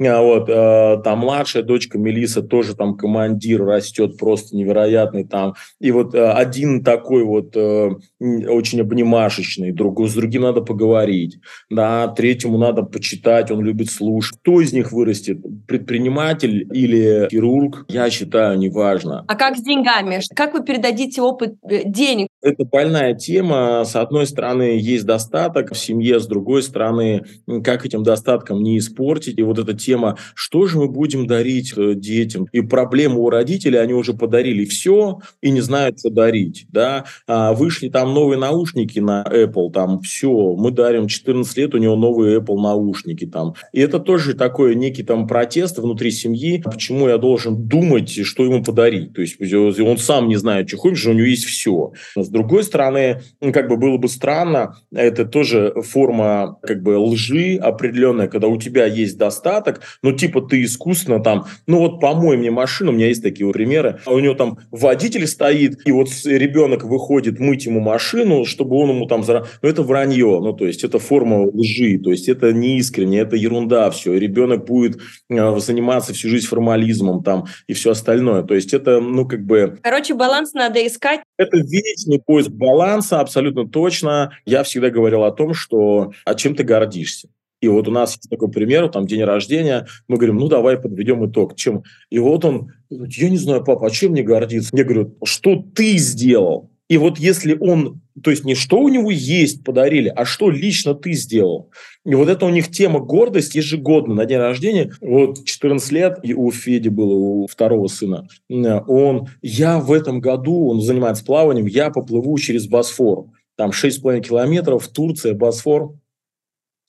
[0.09, 5.55] А вот, э, там младшая дочка Мелиса тоже там командир растет просто невероятный там.
[5.81, 11.39] И вот э, один такой вот э, очень обнимашечный, другой, с другим надо поговорить,
[11.71, 14.39] да, третьему надо почитать, он любит слушать.
[14.41, 19.25] Кто из них вырастет, предприниматель или хирург, я считаю, неважно.
[19.29, 20.21] А как с деньгами?
[20.35, 23.85] Как вы передадите опыт денег это больная тема.
[23.85, 27.25] С одной стороны, есть достаток в семье, с другой стороны,
[27.65, 29.39] как этим достатком не испортить.
[29.39, 32.47] И вот эта тема, что же мы будем дарить э, детям?
[32.53, 36.67] И проблема у родителей, они уже подарили все и не знают, что дарить.
[36.71, 37.05] Да?
[37.27, 41.97] А вышли там новые наушники на Apple, там все, мы дарим 14 лет, у него
[41.97, 43.55] новые Apple наушники там.
[43.73, 48.65] И это тоже такой некий там протест внутри семьи, почему я должен думать, что ему
[48.65, 49.15] подарить.
[49.15, 49.41] То есть
[49.81, 51.93] он сам не знает, что хочет, у него есть все.
[52.33, 58.27] Другой стороны, ну, как бы было бы странно, это тоже форма как бы лжи определенная,
[58.27, 62.91] когда у тебя есть достаток, ну типа ты искусственно там, ну вот помой мне машину,
[62.91, 67.39] у меня есть такие примеры, а у него там водитель стоит, и вот ребенок выходит
[67.39, 69.25] мыть ему машину, чтобы он ему там...
[69.25, 69.47] Зара...
[69.61, 73.37] Ну это вранье, ну то есть это форма лжи, то есть это не искренне, это
[73.37, 78.73] ерунда все, ребенок будет э, заниматься всю жизнь формализмом там и все остальное, то есть
[78.73, 79.79] это, ну как бы...
[79.83, 81.21] Короче, баланс надо искать.
[81.37, 84.33] Это вечный поиск баланса, абсолютно точно.
[84.45, 87.29] Я всегда говорил о том, что а чем ты гордишься.
[87.63, 91.25] И вот у нас есть такой пример, там день рождения, мы говорим, ну давай подведем
[91.31, 91.55] итог.
[91.55, 91.85] Чем?
[92.11, 94.77] И вот он, я не знаю, папа, а чем мне гордиться?
[94.77, 96.72] Я говорю, что ты сделал?
[96.93, 100.95] И вот если он, то есть не что у него есть подарили, а что лично
[100.95, 101.71] ты сделал.
[102.05, 104.93] И вот это у них тема гордость ежегодно на день рождения.
[105.01, 108.29] Вот 14 лет и у Феди было, у второго сына.
[108.51, 113.25] Он, я в этом году, он занимается плаванием, я поплыву через Босфор.
[113.57, 115.95] Там 6,5 километров, Турция, Босфор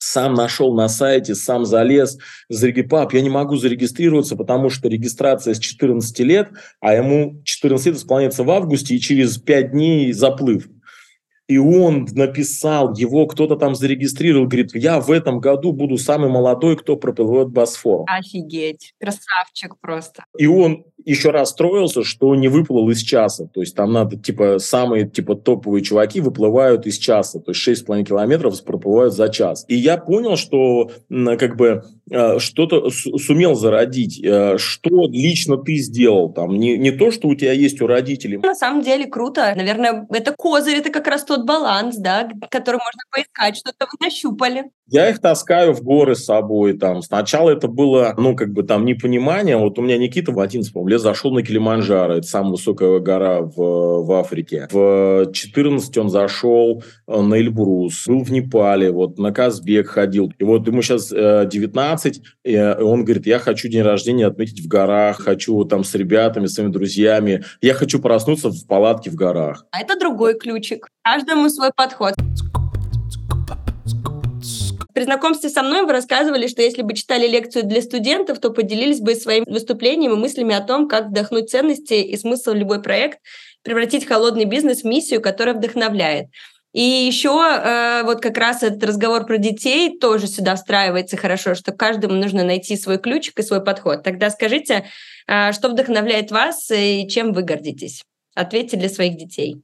[0.04, 2.18] сам нашел на сайте, сам залез,
[2.88, 6.50] пап, я не могу зарегистрироваться, потому что регистрация с 14 лет,
[6.80, 10.68] а ему 14 лет исполняется в августе, и через 5 дней заплыв.
[11.46, 16.76] И он написал, его кто-то там зарегистрировал, говорит, я в этом году буду самый молодой,
[16.76, 18.04] кто проплывет Босфор.
[18.06, 20.24] Офигеть, красавчик просто.
[20.38, 23.46] И он еще расстроился, что не выплыл из часа.
[23.52, 27.40] То есть там надо, типа, самые типа топовые чуваки выплывают из часа.
[27.40, 29.64] То есть 6,5 километров проплывают за час.
[29.68, 30.90] И я понял, что
[31.38, 34.22] как бы э, что-то сумел зародить.
[34.24, 36.56] Э, что лично ты сделал там?
[36.58, 38.38] Не, не то, что у тебя есть у родителей.
[38.38, 39.52] На самом деле круто.
[39.56, 44.64] Наверное, это козырь, это как раз тот баланс, да, который можно поискать, что-то вы нащупали.
[44.86, 46.74] Я их таскаю в горы с собой.
[46.74, 47.02] Там.
[47.02, 49.56] Сначала это было, ну, как бы там непонимание.
[49.56, 52.14] Вот у меня Никита в 11, по лет зашел на Килиманджаро.
[52.14, 54.68] Это самая высокая гора в, в Африке.
[54.70, 58.06] В 14 он зашел э, на Эльбрус.
[58.06, 60.32] Был в Непале, вот на Казбек ходил.
[60.38, 64.68] И вот ему сейчас 19, э, и он говорит, я хочу день рождения отметить в
[64.68, 67.44] горах, хочу там с ребятами, с своими друзьями.
[67.60, 69.66] Я хочу проснуться в палатке в горах.
[69.72, 70.88] А это другой ключик.
[71.02, 72.14] Каждому свой подход.
[74.94, 79.00] При знакомстве со мной вы рассказывали, что если бы читали лекцию для студентов, то поделились
[79.00, 83.18] бы своими выступлениями и мыслями о том, как вдохнуть ценности и смысл в любой проект,
[83.62, 86.26] превратить холодный бизнес в миссию, которая вдохновляет.
[86.72, 91.72] И еще э, вот как раз этот разговор про детей тоже сюда встраивается хорошо, что
[91.72, 94.04] каждому нужно найти свой ключик и свой подход.
[94.04, 94.86] Тогда скажите,
[95.26, 98.04] э, что вдохновляет вас и чем вы гордитесь?
[98.36, 99.62] Ответьте для своих детей.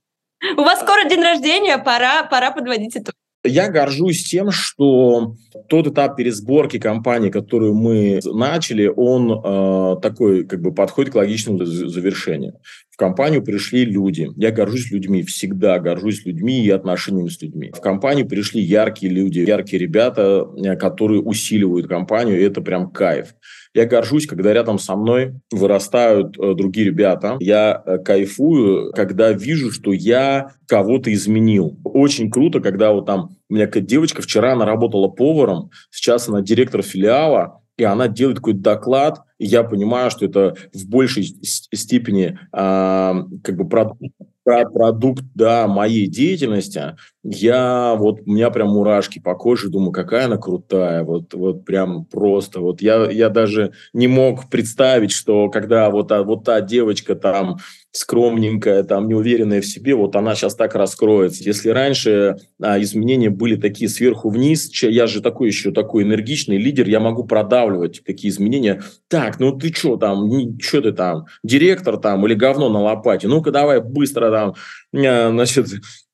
[0.57, 3.15] У вас скоро день рождения, пора, пора подводить итог.
[3.43, 5.35] Я горжусь тем, что
[5.69, 11.65] тот этап пересборки компании, которую мы начали, он э, такой как бы подходит к логичному
[11.65, 12.55] завершению.
[12.91, 14.29] В компанию пришли люди.
[14.37, 17.73] Я горжусь людьми, всегда горжусь людьми и отношениями с людьми.
[17.75, 23.35] В компанию пришли яркие люди, яркие ребята, э, которые усиливают компанию, и это прям кайф.
[23.73, 27.37] Я горжусь, когда рядом со мной вырастают э, другие ребята.
[27.39, 31.79] Я э, кайфую, когда вижу, что я кого-то изменил.
[31.85, 36.83] Очень круто, когда вот там у меня девочка вчера она работала поваром, сейчас она директор
[36.83, 43.25] филиала, и она делает какой-то доклад, и я понимаю, что это в большей степени э,
[43.43, 44.03] как бы продукт,
[44.45, 50.37] продукт да, моей деятельности, я вот, у меня прям мурашки по коже, думаю, какая она
[50.37, 52.61] крутая, вот, вот прям просто.
[52.61, 57.59] Вот я, я даже не мог представить, что когда вот, а, вот та девочка там
[57.93, 61.43] скромненькая, там неуверенная в себе, вот она сейчас так раскроется.
[61.43, 66.89] Если раньше а, изменения были такие сверху вниз, я же такой еще такой энергичный лидер,
[66.89, 68.83] я могу продавливать какие изменения.
[69.09, 70.31] Так, ну ты что там,
[70.61, 73.27] что ты там, директор там или говно на лопате?
[73.27, 74.55] Ну-ка давай быстро там,
[74.95, 75.67] а, значит,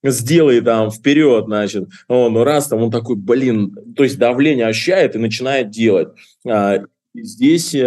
[0.02, 5.18] сделай там вперед, значит, он раз там, он такой, блин, то есть давление ощущает и
[5.18, 6.08] начинает делать.
[7.22, 7.78] Здесь э,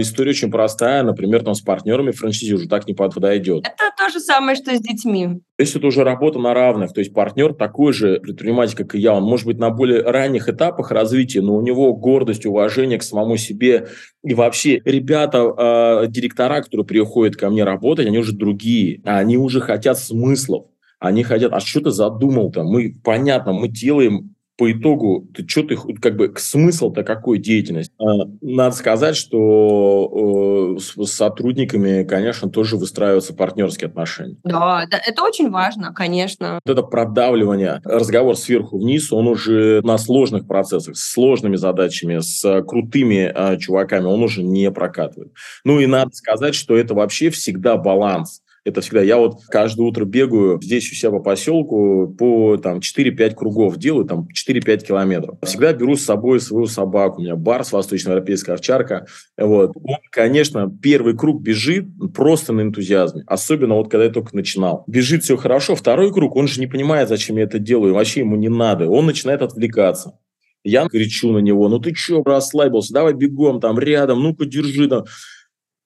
[0.00, 3.66] история очень простая, например, там с партнерами франшизе уже так не подойдет.
[3.66, 5.40] Это то же самое, что с детьми.
[5.56, 8.98] То есть это уже работа на равных, то есть партнер такой же предприниматель, как и
[8.98, 13.02] я, он может быть на более ранних этапах развития, но у него гордость, уважение к
[13.02, 13.88] самому себе
[14.22, 19.60] и вообще ребята, э, директора, которые приходят ко мне работать, они уже другие, они уже
[19.60, 20.66] хотят смыслов,
[20.98, 22.62] Они хотят, а что ты задумал-то?
[22.62, 27.94] Мы, понятно, мы делаем по итогу, ты что ты, как бы, смысл-то какой деятельности?
[27.98, 34.36] А, надо сказать, что э, с сотрудниками, конечно, тоже выстраиваются партнерские отношения.
[34.44, 36.60] Да, да, это очень важно, конечно.
[36.62, 42.62] Вот это продавливание, разговор сверху вниз, он уже на сложных процессах, с сложными задачами, с
[42.64, 45.32] крутыми э, чуваками, он уже не прокатывает.
[45.64, 49.02] Ну и надо сказать, что это вообще всегда баланс это всегда.
[49.02, 54.04] Я вот каждое утро бегаю здесь у себя по поселку по там 4-5 кругов делаю,
[54.04, 55.38] там 4-5 километров.
[55.42, 57.20] Всегда беру с собой свою собаку.
[57.20, 59.06] У меня барс, восточноевропейская овчарка.
[59.38, 59.72] Вот.
[59.76, 63.22] Он, конечно, первый круг бежит просто на энтузиазме.
[63.26, 64.84] Особенно вот когда я только начинал.
[64.86, 65.74] Бежит все хорошо.
[65.74, 67.94] Второй круг, он же не понимает, зачем я это делаю.
[67.94, 68.88] Вообще ему не надо.
[68.88, 70.18] Он начинает отвлекаться.
[70.62, 75.04] Я кричу на него, ну ты что, расслабился, давай бегом там рядом, ну-ка держи там.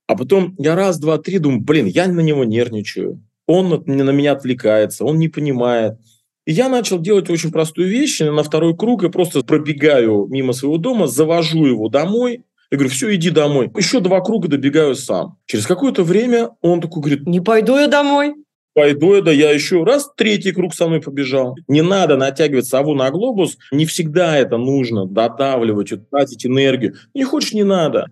[0.06, 3.22] А потом я раз, два, три думаю, блин, я на него нервничаю.
[3.46, 5.98] Он на меня отвлекается, он не понимает.
[6.46, 8.20] И я начал делать очень простую вещь.
[8.20, 12.42] На второй круг я просто пробегаю мимо своего дома, завожу его домой.
[12.70, 13.70] Я говорю, все, иди домой.
[13.76, 15.38] Еще два круга добегаю сам.
[15.46, 17.26] Через какое-то время он такой говорит...
[17.26, 18.34] Не пойду я домой.
[18.74, 21.56] Пойду я, да я еще раз третий круг со мной побежал.
[21.68, 23.56] Не надо натягивать сову на глобус.
[23.70, 26.94] Не всегда это нужно, додавливать, тратить энергию.
[27.14, 28.10] Не хочешь, не надо.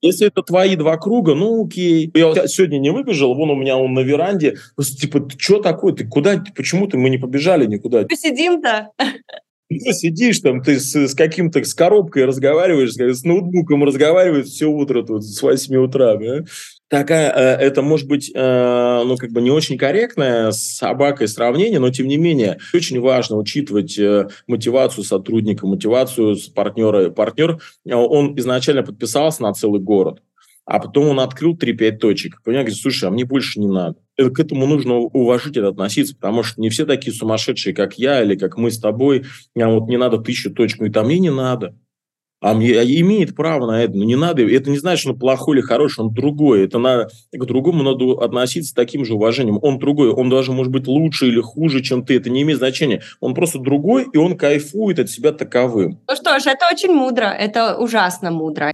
[0.00, 2.10] Если это твои два круга, ну окей.
[2.14, 4.56] Я сегодня не выбежал, вон у меня он на веранде.
[4.78, 5.94] Типа, ты что такое?
[5.94, 6.42] Ты куда?
[6.54, 8.04] Почему ты мы не побежали никуда?
[8.04, 8.90] Посидим-то.
[9.68, 15.02] Ты сидишь там, ты с, с каким-то, с коробкой разговариваешь, с ноутбуком разговариваешь все утро
[15.02, 16.44] тут, с 8 утра, да?
[16.92, 21.78] Такая, э, это может быть, э, ну, как бы не очень корректное с собакой сравнение,
[21.80, 27.08] но тем не менее очень важно учитывать э, мотивацию сотрудника, мотивацию партнера.
[27.08, 27.58] Партнер,
[27.90, 30.20] он изначально подписался на целый город,
[30.66, 32.42] а потом он открыл 3-5 точек.
[32.44, 33.96] Понимаете, говорит, слушай, а мне больше не надо.
[34.18, 38.58] К этому нужно уважительно относиться, потому что не все такие сумасшедшие, как я или как
[38.58, 39.24] мы с тобой.
[39.58, 41.74] А вот не надо тысячу точек, ну и там мне не надо.
[42.42, 45.56] А а имеет право на это, но не надо, это не значит, что он плохой
[45.56, 46.64] или хороший, он другой.
[46.64, 49.60] Это на, к другому надо относиться с таким же уважением.
[49.62, 53.02] Он другой, он даже может быть лучше или хуже, чем ты, это не имеет значения.
[53.20, 56.00] Он просто другой, и он кайфует от себя таковым.
[56.08, 58.72] Ну что ж, это очень мудро, это ужасно мудро.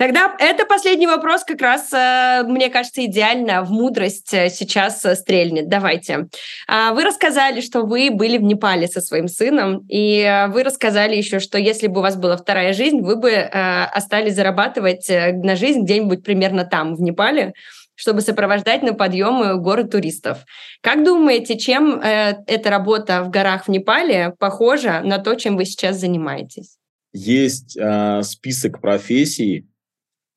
[0.00, 5.14] Тогда это последний вопрос как раз, э, мне кажется, идеально в мудрость э, сейчас э,
[5.14, 5.68] стрельнет.
[5.68, 6.28] Давайте.
[6.66, 11.38] А, вы рассказали, что вы были в Непале со своим сыном, и вы рассказали еще,
[11.38, 16.24] что если бы у вас была вторая жизнь, вы бы остались зарабатывать на жизнь где-нибудь
[16.24, 17.52] примерно там, в Непале,
[17.94, 20.46] чтобы сопровождать на подъемы горы туристов.
[20.80, 25.96] Как думаете, чем эта работа в горах в Непале похожа на то, чем вы сейчас
[25.96, 26.78] занимаетесь?
[27.12, 29.66] Есть э, список профессий,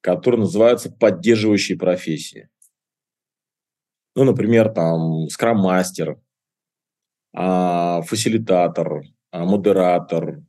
[0.03, 2.49] которые называются поддерживающие профессии.
[4.15, 6.19] Ну, например, там скрам-мастер,
[7.33, 10.43] а, фасилитатор, а, модератор,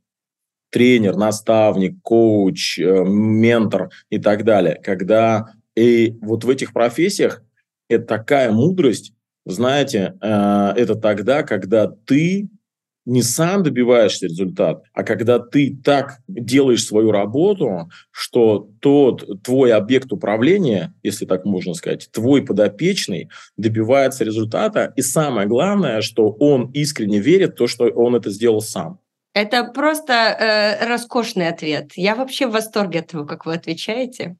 [0.71, 4.75] тренер, наставник, коуч, э, ментор и так далее.
[4.83, 7.41] Когда и вот в этих профессиях
[7.89, 9.13] это такая мудрость,
[9.45, 12.49] знаете, э, это тогда, когда ты
[13.05, 20.11] не сам добиваешься результата, а когда ты так делаешь свою работу, что тот твой объект
[20.11, 27.19] управления, если так можно сказать, твой подопечный добивается результата, и самое главное, что он искренне
[27.19, 28.99] верит в то, что он это сделал сам.
[29.33, 31.91] Это просто э, роскошный ответ.
[31.95, 34.37] Я вообще в восторге от того, как вы отвечаете.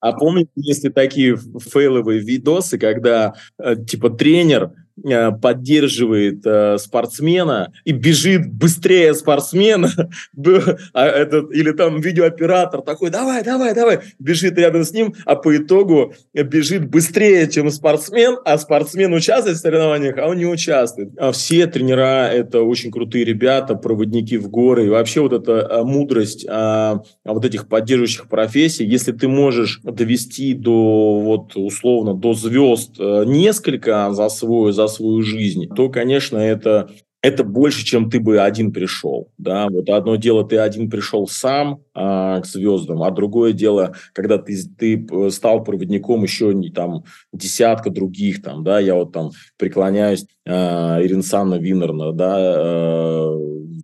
[0.00, 4.72] А помните, если такие фейловые видосы, когда э, типа тренер
[5.02, 9.90] поддерживает э, спортсмена и бежит быстрее спортсмена,
[10.94, 15.56] а этот, или там видеооператор такой, давай, давай, давай, бежит рядом с ним, а по
[15.56, 21.10] итогу бежит быстрее, чем спортсмен, а спортсмен участвует в соревнованиях, а он не участвует.
[21.18, 25.82] А все тренера– это очень крутые ребята, проводники в горы, и вообще вот эта э,
[25.82, 32.98] мудрость а, вот этих поддерживающих профессий, если ты можешь довести до, вот условно, до звезд
[32.98, 36.90] несколько за свой, за свою жизнь, то, конечно, это
[37.22, 39.32] это больше, чем ты бы один пришел.
[39.36, 39.66] Да?
[39.68, 45.30] Вот одно дело, ты один пришел сам к звездам, а другое дело, когда ты, ты
[45.30, 48.42] стал проводником еще не там десятка других.
[48.42, 48.78] Там, да?
[48.78, 53.36] Я вот там преклоняюсь а, Ирина Санна Виннерна, да, а,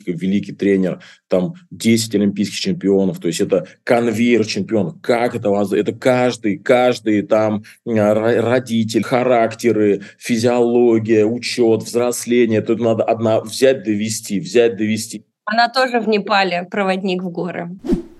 [0.06, 5.00] великий тренер, там 10 олимпийских чемпионов, то есть это конвейер чемпионов.
[5.00, 5.80] Как это возможно?
[5.80, 12.60] Это каждый, каждый там родитель, характеры, физиология, учет, взросление.
[12.62, 15.24] Тут надо одна взять, довести, взять, довести.
[15.45, 17.70] Она тоже в Непале, проводник в горы.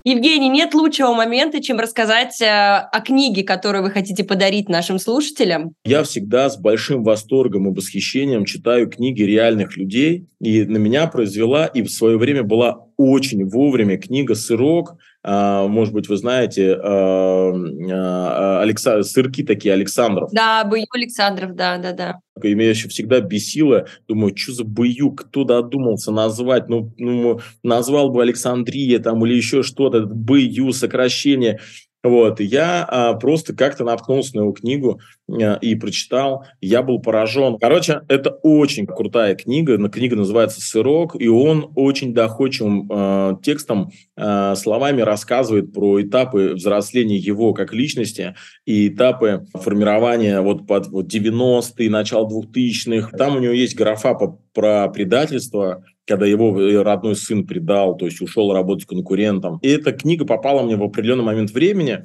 [0.05, 5.75] Евгений, нет лучшего момента, чем рассказать э, о книге, которую вы хотите подарить нашим слушателям.
[5.85, 11.67] Я всегда с большим восторгом и восхищением читаю книги реальных людей, и на меня произвела
[11.67, 18.61] и в свое время была очень вовремя книга «Сырок», может быть, вы знаете, а, а,
[18.63, 19.03] Алекса...
[19.03, 20.31] сырки такие Александров.
[20.33, 22.21] Да, Бою Александров, да, да, да.
[22.43, 28.11] И меня еще всегда бесило, думаю, что за бою, кто додумался назвать, ну, ну назвал
[28.11, 31.61] бы Александрия там или еще что-то, бою, сокращение.
[32.03, 35.22] Вот, и я а, просто как-то наткнулся на его книгу а,
[35.61, 37.59] и прочитал, я был поражен.
[37.59, 44.55] Короче, это очень крутая книга, книга называется «Сырок», и он очень доходчивым а, текстом, а,
[44.55, 48.35] словами рассказывает про этапы взросления его как личности
[48.67, 53.17] и этапы формирования вот под вот 90-е, начало 2000-х.
[53.17, 58.07] Там у него есть графа по, про предательство, когда его э, родной сын предал, то
[58.07, 59.59] есть ушел работать конкурентом.
[59.63, 62.05] И эта книга попала мне в определенный момент времени,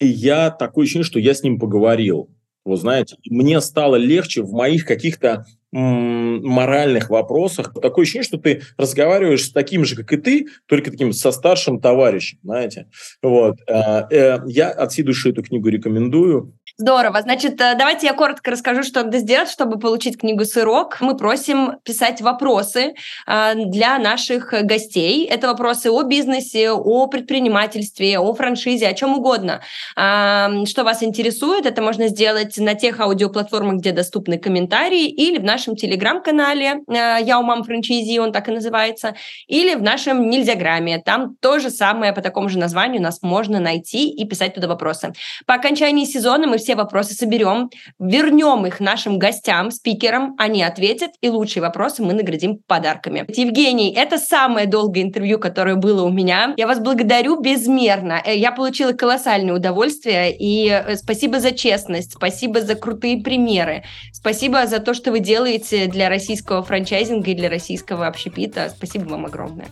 [0.00, 2.30] и я такое ощущение, что я с ним поговорил.
[2.68, 7.74] Вы знаете, мне стало легче в моих каких-то моральных вопросах.
[7.74, 11.80] Такое ощущение, что ты разговариваешь с таким же, как и ты, только таким со старшим
[11.80, 12.88] товарищем, знаете.
[13.22, 13.56] Вот.
[13.66, 16.54] Э, э, я от всей души эту книгу рекомендую.
[16.80, 17.22] Здорово.
[17.22, 20.98] Значит, э, давайте я коротко расскажу, что надо сделать, чтобы получить книгу «Сырок».
[21.00, 22.94] Мы просим писать вопросы
[23.26, 25.26] для наших гостей.
[25.26, 29.60] Это вопросы о бизнесе, о предпринимательстве, о франшизе, о чем угодно.
[29.96, 35.74] Что вас интересует, это можно сделать на тех аудиоплатформах, где доступны комментарии, или в нашем
[35.74, 39.16] телеграм-канале э, «Я у мам франчайзи», он так и называется,
[39.48, 41.02] или в нашем Нельзяграме.
[41.04, 45.12] Там то же самое по такому же названию нас можно найти и писать туда вопросы.
[45.44, 51.28] По окончании сезона мы все вопросы соберем, вернем их нашим гостям, спикерам, они ответят, и
[51.28, 53.24] лучшие вопросы мы наградим подарками.
[53.28, 56.54] Евгений, это самое долгое интервью, которое было у меня.
[56.56, 58.20] Я вас благодарю безмерно.
[58.24, 64.66] Э, я получила колоссальное удовольствие, и э, спасибо за честность, спасибо за крутые примеры, спасибо
[64.66, 68.70] за то, что вы делаете для российского франчайзинга и для российского общепита.
[68.74, 69.68] Спасибо вам огромное.